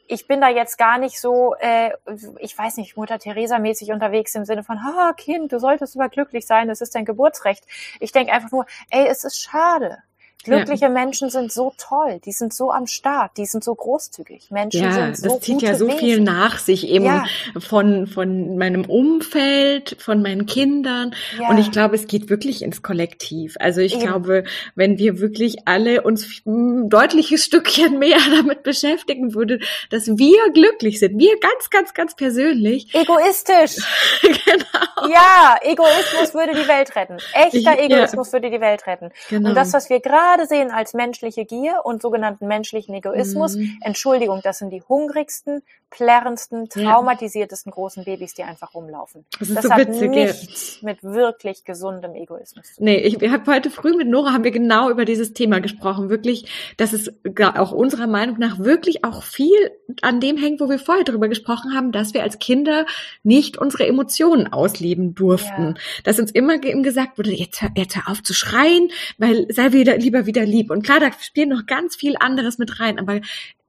[0.08, 1.92] ich bin da jetzt gar nicht so, äh,
[2.40, 6.46] ich weiß nicht, Mutter Teresa mäßig unterwegs im Sinne von, ha, Kind, du solltest überglücklich
[6.46, 7.66] sein, es ist dein Geburtsrecht.
[8.00, 10.04] Ich denke einfach nur, ey, es ist schade.
[10.44, 10.90] Glückliche ja.
[10.90, 14.50] Menschen sind so toll, die sind so am Start, die sind so großzügig.
[14.50, 16.00] Menschen ja, sind so das zieht ja so Wesen.
[16.00, 17.26] viel nach sich eben ja.
[17.60, 21.50] von von meinem Umfeld, von meinen Kindern ja.
[21.50, 23.56] und ich glaube, es geht wirklich ins Kollektiv.
[23.60, 24.04] Also ich eben.
[24.04, 24.44] glaube,
[24.76, 31.00] wenn wir wirklich alle uns ein deutliches Stückchen mehr damit beschäftigen würden, dass wir glücklich
[31.00, 32.88] sind, wir ganz ganz ganz persönlich.
[32.94, 33.78] Egoistisch.
[34.22, 35.14] genau.
[35.14, 37.18] Ja, Egoismus würde die Welt retten.
[37.34, 39.12] Echter ich, Egoismus würde die Welt retten.
[39.30, 39.50] Genau.
[39.50, 43.56] Und das, was wir gerade gerade sehen als menschliche Gier und sogenannten menschlichen Egoismus.
[43.56, 43.78] Mhm.
[43.82, 49.26] Entschuldigung, das sind die hungrigsten, plärrendsten, traumatisiertesten großen Babys, die einfach rumlaufen.
[49.40, 50.86] Das, ist das so hat witzig, nichts ja.
[50.86, 52.66] mit wirklich gesundem Egoismus.
[52.80, 56.10] Nee, ich, ich habe heute früh mit Nora haben wir genau über dieses Thema gesprochen.
[56.10, 57.12] Wirklich, dass es
[57.56, 59.72] auch unserer Meinung nach wirklich auch viel
[60.02, 62.86] an dem hängt, wo wir vorher drüber gesprochen haben, dass wir als Kinder
[63.24, 65.76] nicht unsere Emotionen ausleben durften.
[65.76, 66.02] Ja.
[66.06, 69.98] Dass uns immer gesagt wurde, jetzt hör, jetzt hör auf zu schreien, weil sei wieder
[69.98, 70.72] lieber wieder lieb.
[70.72, 73.22] Und klar, da spielt noch ganz viel anderes mit rein, aber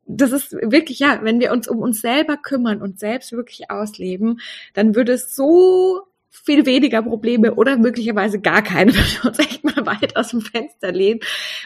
[0.07, 4.41] das ist wirklich, ja, wenn wir uns um uns selber kümmern und selbst wirklich ausleben,
[4.75, 9.65] dann würde es so viel weniger Probleme oder möglicherweise gar keine, wenn wir uns echt
[9.65, 11.21] mal weit aus dem Fenster lehnen,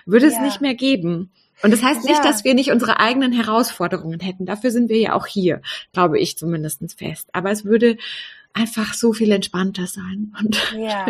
[0.05, 0.43] würde es ja.
[0.43, 1.31] nicht mehr geben.
[1.63, 2.23] Und das heißt nicht, ja.
[2.23, 4.45] dass wir nicht unsere eigenen Herausforderungen hätten.
[4.45, 5.63] Dafür sind wir ja auch hier,
[5.93, 7.31] glaube ich zumindest fest.
[7.33, 7.97] Aber es würde
[8.53, 10.35] einfach so viel entspannter sein.
[10.39, 11.07] Und ja.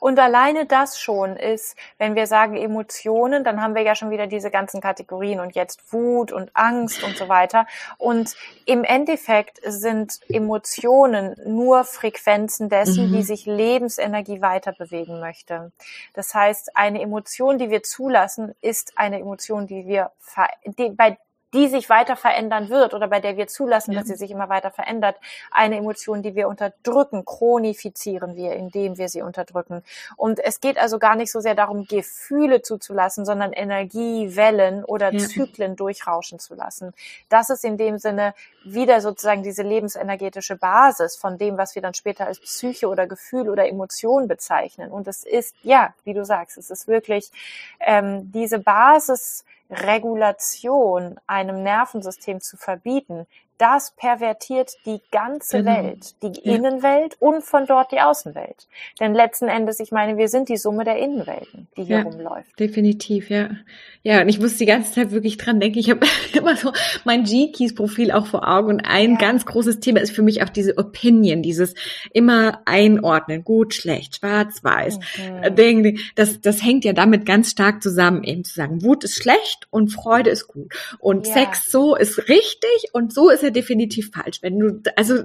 [0.00, 4.26] Und alleine das schon ist, wenn wir sagen Emotionen, dann haben wir ja schon wieder
[4.26, 7.66] diese ganzen Kategorien und jetzt Wut und Angst und so weiter.
[7.98, 8.34] Und
[8.66, 13.14] im Endeffekt sind Emotionen nur Frequenzen dessen, mhm.
[13.14, 15.72] wie sich Lebensenergie weiter bewegen möchte.
[16.12, 20.10] Das heißt, eine Emotion, die wir zulassen, ist eine Emotion, die wir,
[20.64, 21.18] die, bei
[21.54, 24.00] die sich weiter verändern wird oder bei der wir zulassen, ja.
[24.00, 25.16] dass sie sich immer weiter verändert.
[25.50, 29.84] Eine Emotion, die wir unterdrücken, chronifizieren wir, indem wir sie unterdrücken.
[30.16, 35.20] Und es geht also gar nicht so sehr darum, Gefühle zuzulassen, sondern Energiewellen oder ja.
[35.20, 36.92] Zyklen durchrauschen zu lassen.
[37.28, 38.34] Das ist in dem Sinne
[38.64, 43.48] wieder sozusagen diese lebensenergetische Basis von dem, was wir dann später als Psyche oder Gefühl
[43.48, 44.90] oder Emotion bezeichnen.
[44.90, 47.30] Und es ist, ja, wie du sagst, es ist wirklich
[47.80, 53.26] ähm, diese Basis, Regulation einem Nervensystem zu verbieten,
[53.58, 55.76] das pervertiert die ganze genau.
[55.76, 56.56] Welt, die ja.
[56.56, 58.66] Innenwelt und von dort die Außenwelt.
[58.98, 62.58] Denn letzten Endes, ich meine, wir sind die Summe der Innenwelten, die hier ja, rumläuft.
[62.58, 63.50] Definitiv, ja.
[64.02, 65.78] Ja, und ich muss die ganze Zeit wirklich dran denken.
[65.78, 66.00] Ich habe
[66.32, 66.72] immer so
[67.04, 69.18] mein G-Keys-Profil auch vor Augen und ein ja.
[69.18, 71.74] ganz großes Thema ist für mich auch diese Opinion, dieses
[72.12, 74.98] immer einordnen, gut, schlecht, schwarz, weiß.
[75.16, 75.98] Mhm.
[76.16, 79.88] Das, das hängt ja damit ganz stark zusammen, eben zu sagen, Wut ist schlecht und
[79.88, 80.74] Freude ist gut.
[80.98, 84.42] Und Sex so ist richtig und so ist ja definitiv falsch.
[84.42, 85.22] Wenn du, also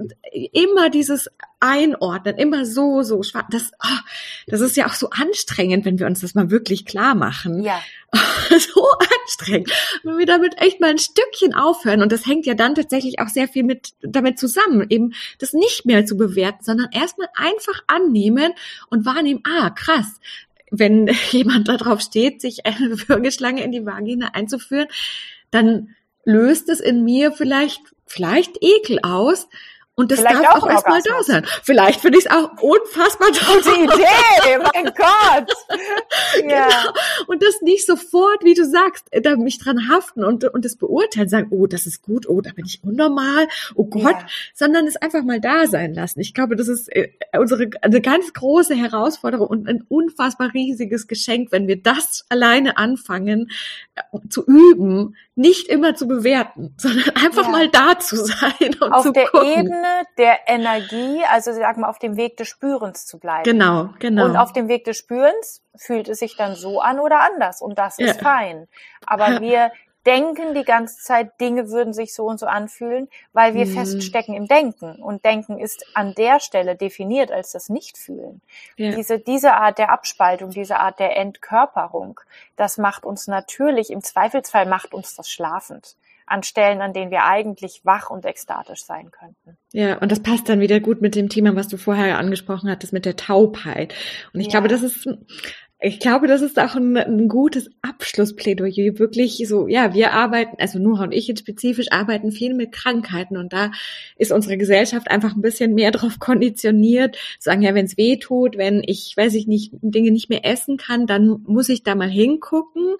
[0.52, 3.98] immer dieses Einordnen, immer so, so schwarz, das, oh,
[4.46, 7.62] das ist ja auch so anstrengend, wenn wir uns das mal wirklich klar machen.
[7.62, 7.80] Ja.
[8.50, 8.86] so
[9.22, 9.70] anstrengend.
[10.02, 12.02] Wenn wir damit echt mal ein Stückchen aufhören.
[12.02, 15.84] Und das hängt ja dann tatsächlich auch sehr viel mit, damit zusammen, eben das nicht
[15.84, 18.52] mehr zu bewerten, sondern erstmal einfach annehmen
[18.88, 20.20] und wahrnehmen, ah, krass,
[20.70, 24.88] wenn jemand darauf steht, sich eine Würgeschlange in die Vagina einzuführen,
[25.50, 25.94] dann
[26.24, 27.80] löst es in mir vielleicht
[28.10, 29.48] vielleicht Ekel aus.
[30.00, 31.44] Und das Vielleicht darf auch, auch erstmal da sein.
[31.62, 33.56] Vielleicht finde ich es auch unfassbar toll.
[33.56, 35.52] Gute Idee, mein Gott.
[36.48, 36.68] ja.
[36.68, 36.92] Genau.
[37.26, 41.28] Und das nicht sofort, wie du sagst, da mich dran haften und, und das beurteilen,
[41.28, 44.26] sagen, oh, das ist gut, oh, da bin ich unnormal, oh Gott, ja.
[44.54, 46.20] sondern es einfach mal da sein lassen.
[46.20, 51.52] Ich glaube, das ist äh, unsere, eine ganz große Herausforderung und ein unfassbar riesiges Geschenk,
[51.52, 53.50] wenn wir das alleine anfangen
[53.96, 57.50] äh, zu üben, nicht immer zu bewerten, sondern einfach ja.
[57.50, 59.58] mal da zu sein und auf zu gucken.
[59.58, 63.44] Ebene der Energie, also sag mal auf dem Weg des Spürens zu bleiben.
[63.44, 64.24] Genau, genau.
[64.24, 67.78] Und auf dem Weg des Spürens fühlt es sich dann so an oder anders und
[67.78, 68.22] das ist ja.
[68.22, 68.68] fein.
[69.06, 69.72] Aber wir
[70.06, 73.74] denken die ganze Zeit, Dinge würden sich so und so anfühlen, weil wir mhm.
[73.74, 75.02] feststecken im Denken.
[75.02, 78.40] Und Denken ist an der Stelle definiert als das Nichtfühlen.
[78.76, 78.92] Ja.
[78.92, 82.20] Diese, diese Art der Abspaltung, diese Art der Entkörperung,
[82.56, 85.96] das macht uns natürlich, im Zweifelsfall macht uns das schlafend
[86.30, 89.58] an Stellen, an denen wir eigentlich wach und ekstatisch sein könnten.
[89.72, 92.92] Ja, und das passt dann wieder gut mit dem Thema, was du vorher angesprochen hattest,
[92.92, 93.94] mit der Taubheit.
[94.32, 94.52] Und ich ja.
[94.52, 95.08] glaube, das ist
[95.82, 98.98] ich glaube, das ist auch ein, ein, gutes Abschlussplädoyer.
[98.98, 103.38] Wirklich so, ja, wir arbeiten, also Nora und ich jetzt spezifisch arbeiten viel mit Krankheiten
[103.38, 103.70] und da
[104.16, 108.58] ist unsere Gesellschaft einfach ein bisschen mehr darauf konditioniert, sagen, ja, wenn es weh tut,
[108.58, 112.10] wenn ich, weiß ich nicht, Dinge nicht mehr essen kann, dann muss ich da mal
[112.10, 112.96] hingucken.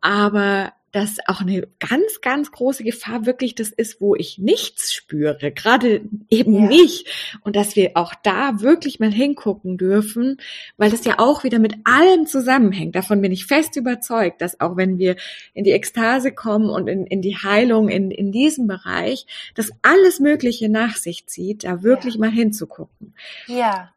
[0.00, 5.52] Aber dass auch eine ganz, ganz große Gefahr wirklich das ist, wo ich nichts spüre,
[5.52, 6.68] gerade eben ja.
[6.68, 7.38] nicht.
[7.42, 10.40] Und dass wir auch da wirklich mal hingucken dürfen,
[10.76, 12.94] weil das ja auch wieder mit allem zusammenhängt.
[12.94, 15.16] Davon bin ich fest überzeugt, dass auch wenn wir
[15.52, 20.20] in die Ekstase kommen und in, in die Heilung in, in diesem Bereich, dass alles
[20.20, 22.20] Mögliche nach sich zieht, da wirklich ja.
[22.20, 23.14] mal hinzugucken.
[23.46, 23.92] Ja.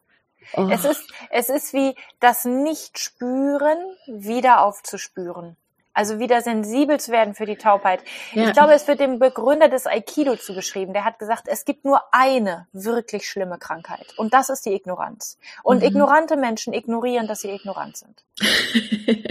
[0.53, 0.67] Oh.
[0.71, 3.77] Es ist, es ist wie das Nicht-Spüren
[4.07, 5.55] wieder aufzuspüren.
[5.93, 8.01] Also wieder sensibel zu werden für die Taubheit.
[8.33, 8.47] Ja.
[8.47, 10.93] Ich glaube, es wird dem Begründer des Aikido zugeschrieben.
[10.93, 14.13] Der hat gesagt, es gibt nur eine wirklich schlimme Krankheit.
[14.17, 15.37] Und das ist die Ignoranz.
[15.63, 15.87] Und mhm.
[15.87, 18.23] ignorante Menschen ignorieren, dass sie ignorant sind.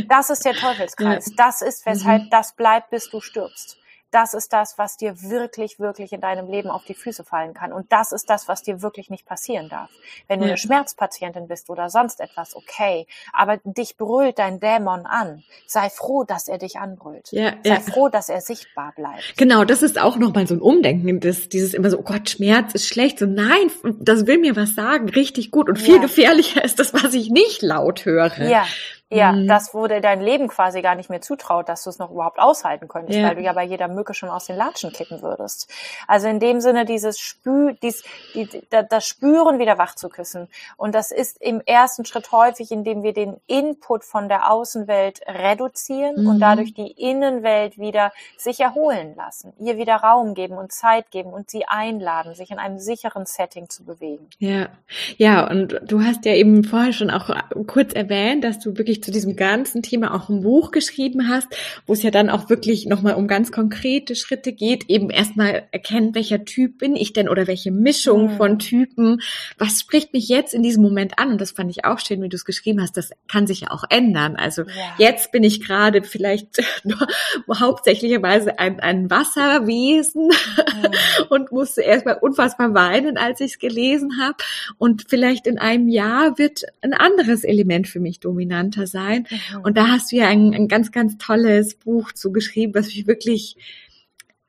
[0.09, 1.27] das ist der Teufelskreis.
[1.29, 1.33] Ja.
[1.37, 2.31] Das ist, weshalb mhm.
[2.31, 3.79] das bleibt, bis du stirbst
[4.11, 7.73] das ist das, was dir wirklich, wirklich in deinem Leben auf die Füße fallen kann.
[7.73, 9.91] Und das ist das, was dir wirklich nicht passieren darf.
[10.27, 10.53] Wenn du ja.
[10.53, 13.07] eine Schmerzpatientin bist oder sonst etwas, okay.
[13.33, 15.45] Aber dich brüllt dein Dämon an.
[15.67, 17.29] Sei froh, dass er dich anbrüllt.
[17.33, 17.81] Ja, Sei ja.
[17.81, 19.37] froh, dass er sichtbar bleibt.
[19.37, 21.21] Genau, das ist auch nochmal so ein Umdenken.
[21.21, 23.19] Das, dieses immer so, oh Gott, Schmerz ist schlecht.
[23.19, 25.09] So, nein, das will mir was sagen.
[25.11, 25.69] Richtig gut.
[25.69, 28.39] Und viel gefährlicher ist das, was ich nicht laut höre.
[28.39, 28.65] Ja.
[29.11, 29.49] Ja, mhm.
[29.49, 32.89] das wurde dein Leben quasi gar nicht mehr zutraut, dass du es noch überhaupt aushalten
[32.89, 33.29] könntest, ja.
[33.29, 35.71] weil du ja bei jeder Mücke schon aus den Latschen kicken würdest.
[36.07, 38.05] Also in dem Sinne dieses Spü, dies,
[38.35, 40.49] die, das Spüren wieder wach zu küssen.
[40.77, 46.23] Und das ist im ersten Schritt häufig, indem wir den Input von der Außenwelt reduzieren
[46.23, 46.29] mhm.
[46.29, 51.33] und dadurch die Innenwelt wieder sich erholen lassen, ihr wieder Raum geben und Zeit geben
[51.33, 54.29] und sie einladen, sich in einem sicheren Setting zu bewegen.
[54.39, 54.69] Ja,
[55.17, 57.35] ja, und du hast ja eben vorher schon auch
[57.67, 61.49] kurz erwähnt, dass du wirklich zu diesem ganzen Thema auch ein Buch geschrieben hast,
[61.87, 66.15] wo es ja dann auch wirklich nochmal um ganz konkrete Schritte geht, eben erstmal erkennen,
[66.15, 69.21] welcher Typ bin ich denn oder welche Mischung von Typen,
[69.59, 71.31] was spricht mich jetzt in diesem Moment an?
[71.33, 73.71] Und das fand ich auch schön, wie du es geschrieben hast, das kann sich ja
[73.71, 74.37] auch ändern.
[74.37, 74.95] Also ja.
[74.99, 76.63] jetzt bin ich gerade vielleicht
[77.53, 81.27] hauptsächlicherweise ein, ein Wasserwesen mhm.
[81.29, 84.37] und musste erstmal unfassbar weinen, als ich es gelesen habe.
[84.79, 89.27] Und vielleicht in einem Jahr wird ein anderes Element für mich dominanter sein.
[89.31, 89.61] Mhm.
[89.63, 93.57] Und da hast du ja ein, ein ganz, ganz tolles Buch zugeschrieben, was mich wirklich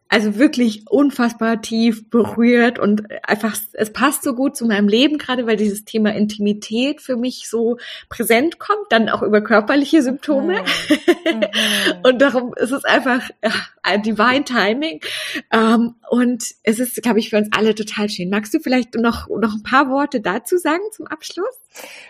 [0.10, 5.46] also wirklich unfassbar tief berührt und einfach, es passt so gut zu meinem Leben, gerade
[5.46, 7.78] weil dieses Thema Intimität für mich so
[8.10, 10.64] präsent kommt, dann auch über körperliche Symptome.
[11.26, 11.46] Mhm.
[12.04, 13.30] und darum ist es einfach
[13.84, 15.00] ein Divine Timing.
[15.52, 18.32] Ähm, und es ist, glaube ich, für uns alle total schön.
[18.32, 21.60] Magst du vielleicht noch, noch ein paar Worte dazu sagen zum Abschluss?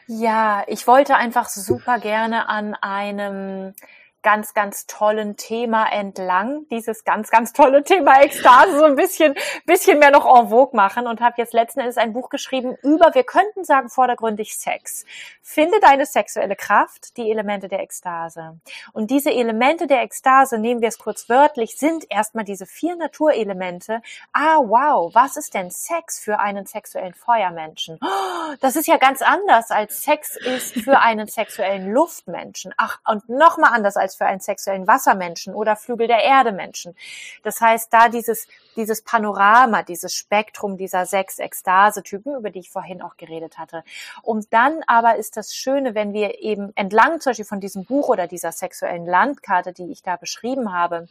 [0.08, 3.74] Ja, ich wollte einfach super gerne an einem
[4.22, 10.00] ganz, ganz tollen Thema entlang, dieses ganz, ganz tolle Thema Ekstase so ein bisschen, bisschen
[10.00, 13.24] mehr noch en vogue machen und habe jetzt letzten Endes ein Buch geschrieben über, wir
[13.24, 15.06] könnten sagen, vordergründig Sex.
[15.42, 18.60] Finde deine sexuelle Kraft, die Elemente der Ekstase.
[18.94, 24.02] Und diese Elemente der Ekstase, nehmen wir es kurz wörtlich, sind erstmal diese vier Naturelemente.
[24.34, 28.00] Ah, wow, was ist denn Sex für einen sexuellen Feuermenschen?
[28.02, 32.74] Oh, das ist ja ganz anders als Sex ist für einen sexuellen Luftmenschen.
[32.78, 36.96] Ach, und nochmal anders als als für einen sexuellen Wassermenschen oder Flügel der Erde Menschen.
[37.44, 43.04] Das heißt, da dieses, dieses Panorama, dieses Spektrum dieser sechs Ekstase-Typen, über die ich vorhin
[43.04, 43.84] auch geredet hatte.
[44.24, 48.10] Und dann aber ist das Schöne, wenn wir eben entlang zum Beispiel von diesem Buch
[48.10, 51.08] oder dieser sexuellen Landkarte, die ich da beschrieben habe,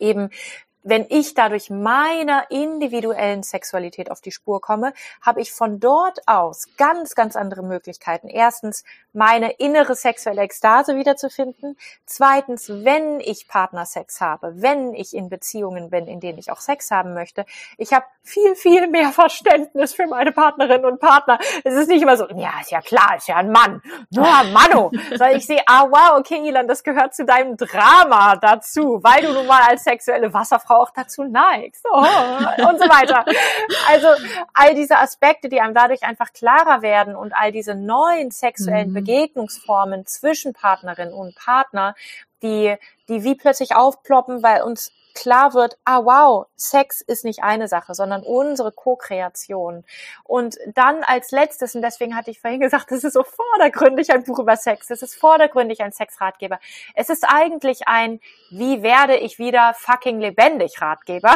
[0.00, 0.30] eben
[0.84, 6.68] wenn ich dadurch meiner individuellen Sexualität auf die Spur komme, habe ich von dort aus
[6.76, 8.28] ganz, ganz andere Möglichkeiten.
[8.28, 11.76] Erstens, meine innere sexuelle Ekstase wiederzufinden.
[12.04, 16.90] Zweitens, wenn ich Partnersex habe, wenn ich in Beziehungen bin, in denen ich auch Sex
[16.90, 17.46] haben möchte,
[17.78, 21.38] ich habe viel, viel mehr Verständnis für meine Partnerinnen und Partner.
[21.64, 23.80] Es ist nicht immer so, ja, ist ja klar, ist ja ein Mann.
[24.10, 24.90] Nur Manno.
[25.10, 29.32] Sondern ich sehe, ah, wow, okay, Ilan, das gehört zu deinem Drama dazu, weil du
[29.32, 33.24] nun mal als sexuelle Wasserfrau auch dazu neigst oh, und so weiter.
[33.88, 34.08] Also
[34.52, 38.94] all diese Aspekte, die einem dadurch einfach klarer werden und all diese neuen sexuellen mhm.
[38.94, 41.94] Begegnungsformen zwischen Partnerin und Partner,
[42.42, 42.76] die,
[43.08, 47.94] die wie plötzlich aufploppen, weil uns klar wird, ah wow, Sex ist nicht eine Sache,
[47.94, 49.84] sondern unsere Co-Kreation.
[50.24, 54.24] Und dann als letztes, und deswegen hatte ich vorhin gesagt, das ist so vordergründig ein
[54.24, 56.58] Buch über Sex, es ist vordergründig ein Sexratgeber.
[56.94, 61.34] Es ist eigentlich ein, wie werde ich wieder fucking lebendig Ratgeber.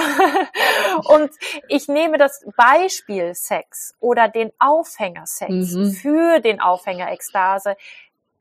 [1.05, 1.31] und
[1.69, 5.93] ich nehme das Beispiel Sex oder den Aufhänger Sex mhm.
[5.93, 7.77] für den Aufhänger Ekstase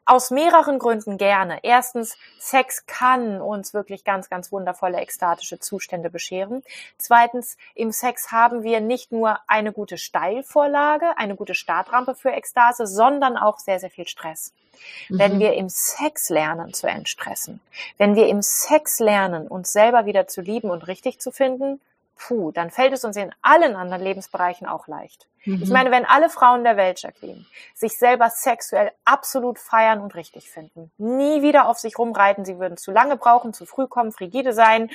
[0.07, 1.59] aus mehreren Gründen gerne.
[1.63, 6.63] Erstens, Sex kann uns wirklich ganz, ganz wundervolle ekstatische Zustände bescheren.
[6.97, 12.87] Zweitens, im Sex haben wir nicht nur eine gute Steilvorlage, eine gute Startrampe für Ekstase,
[12.87, 14.53] sondern auch sehr, sehr viel Stress.
[15.09, 15.19] Mhm.
[15.19, 17.59] Wenn wir im Sex lernen zu entstressen,
[17.97, 21.81] wenn wir im Sex lernen, uns selber wieder zu lieben und richtig zu finden,
[22.15, 25.27] puh, dann fällt es uns in allen anderen Lebensbereichen auch leicht.
[25.47, 25.63] Mhm.
[25.63, 30.49] Ich meine, wenn alle Frauen der Welt, Jacqueline, sich selber sexuell absolut feiern und richtig
[30.49, 34.51] finden, nie wieder auf sich rumreiten, sie würden zu lange brauchen, zu früh kommen, frigide
[34.51, 34.89] sein,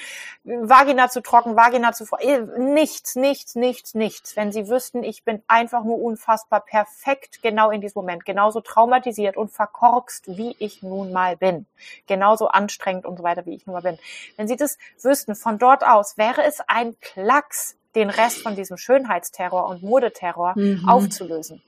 [0.45, 4.37] Vagina zu trocken, Vagina zu äh, nichts, nichts, nichts, nichts.
[4.37, 9.39] Wenn sie wüssten, ich bin einfach nur unfassbar perfekt genau in diesem Moment, genauso traumatisiert
[9.39, 11.67] und verkorkst, wie ich nun mal bin,
[12.07, 13.99] genauso anstrengend und so weiter, wie ich nun mal bin.
[14.37, 18.77] Wenn sie das wüssten, von dort aus wäre es ein Klacks, den Rest von diesem
[18.77, 20.89] Schönheitsterror und Modeterror mhm.
[20.89, 21.63] aufzulösen.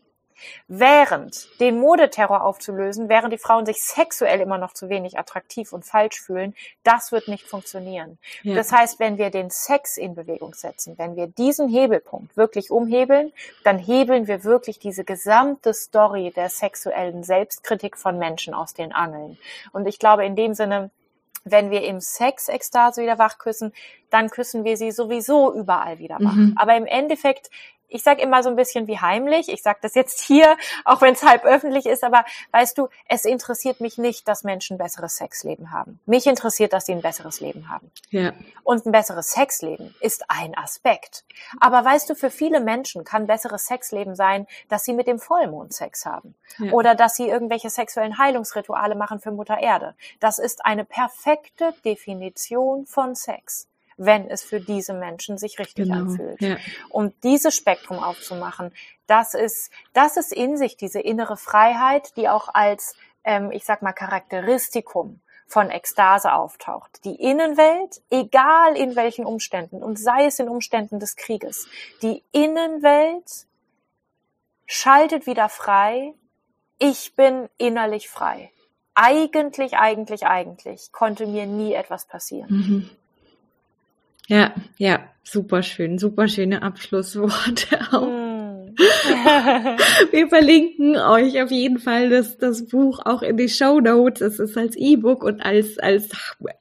[0.66, 5.84] Während den Modeterror aufzulösen, während die Frauen sich sexuell immer noch zu wenig attraktiv und
[5.84, 8.18] falsch fühlen, das wird nicht funktionieren.
[8.42, 8.54] Ja.
[8.54, 13.32] Das heißt, wenn wir den Sex in Bewegung setzen, wenn wir diesen Hebelpunkt wirklich umhebeln,
[13.62, 19.38] dann hebeln wir wirklich diese gesamte Story der sexuellen Selbstkritik von Menschen aus den Angeln.
[19.72, 20.90] Und ich glaube, in dem Sinne,
[21.44, 23.72] wenn wir im Sex-Ekstase wieder wach küssen,
[24.10, 26.34] dann küssen wir sie sowieso überall wieder wach.
[26.34, 26.54] Mhm.
[26.56, 27.50] Aber im Endeffekt
[27.88, 31.14] ich sage immer so ein bisschen wie heimlich, ich sage das jetzt hier, auch wenn
[31.14, 35.16] es halb öffentlich ist, aber weißt du, es interessiert mich nicht, dass Menschen ein besseres
[35.16, 36.00] Sexleben haben.
[36.06, 37.90] Mich interessiert, dass sie ein besseres Leben haben.
[38.10, 38.32] Ja.
[38.62, 41.24] Und ein besseres Sexleben ist ein Aspekt.
[41.60, 45.72] Aber weißt du, für viele Menschen kann besseres Sexleben sein, dass sie mit dem Vollmond
[45.72, 46.34] Sex haben.
[46.58, 46.72] Ja.
[46.72, 49.94] Oder dass sie irgendwelche sexuellen Heilungsrituale machen für Mutter Erde.
[50.20, 56.00] Das ist eine perfekte Definition von Sex wenn es für diese Menschen sich richtig genau,
[56.00, 56.40] anfühlt.
[56.40, 56.56] Ja.
[56.88, 58.72] Und dieses Spektrum aufzumachen,
[59.06, 63.82] das ist, das ist in sich diese innere Freiheit, die auch als, ähm, ich sag
[63.82, 67.04] mal, Charakteristikum von Ekstase auftaucht.
[67.04, 71.68] Die Innenwelt, egal in welchen Umständen, und sei es in Umständen des Krieges,
[72.02, 73.46] die Innenwelt
[74.66, 76.14] schaltet wieder frei.
[76.78, 78.50] Ich bin innerlich frei.
[78.94, 82.50] Eigentlich, eigentlich, eigentlich konnte mir nie etwas passieren.
[82.50, 82.90] Mhm.
[84.28, 88.08] Ja, ja, super schön, super schöne Abschlussworte auch.
[88.08, 88.34] Mm.
[90.10, 94.20] Wir verlinken euch auf jeden Fall das, das Buch auch in die Show Notes.
[94.20, 96.08] Es ist als E-Book und als, als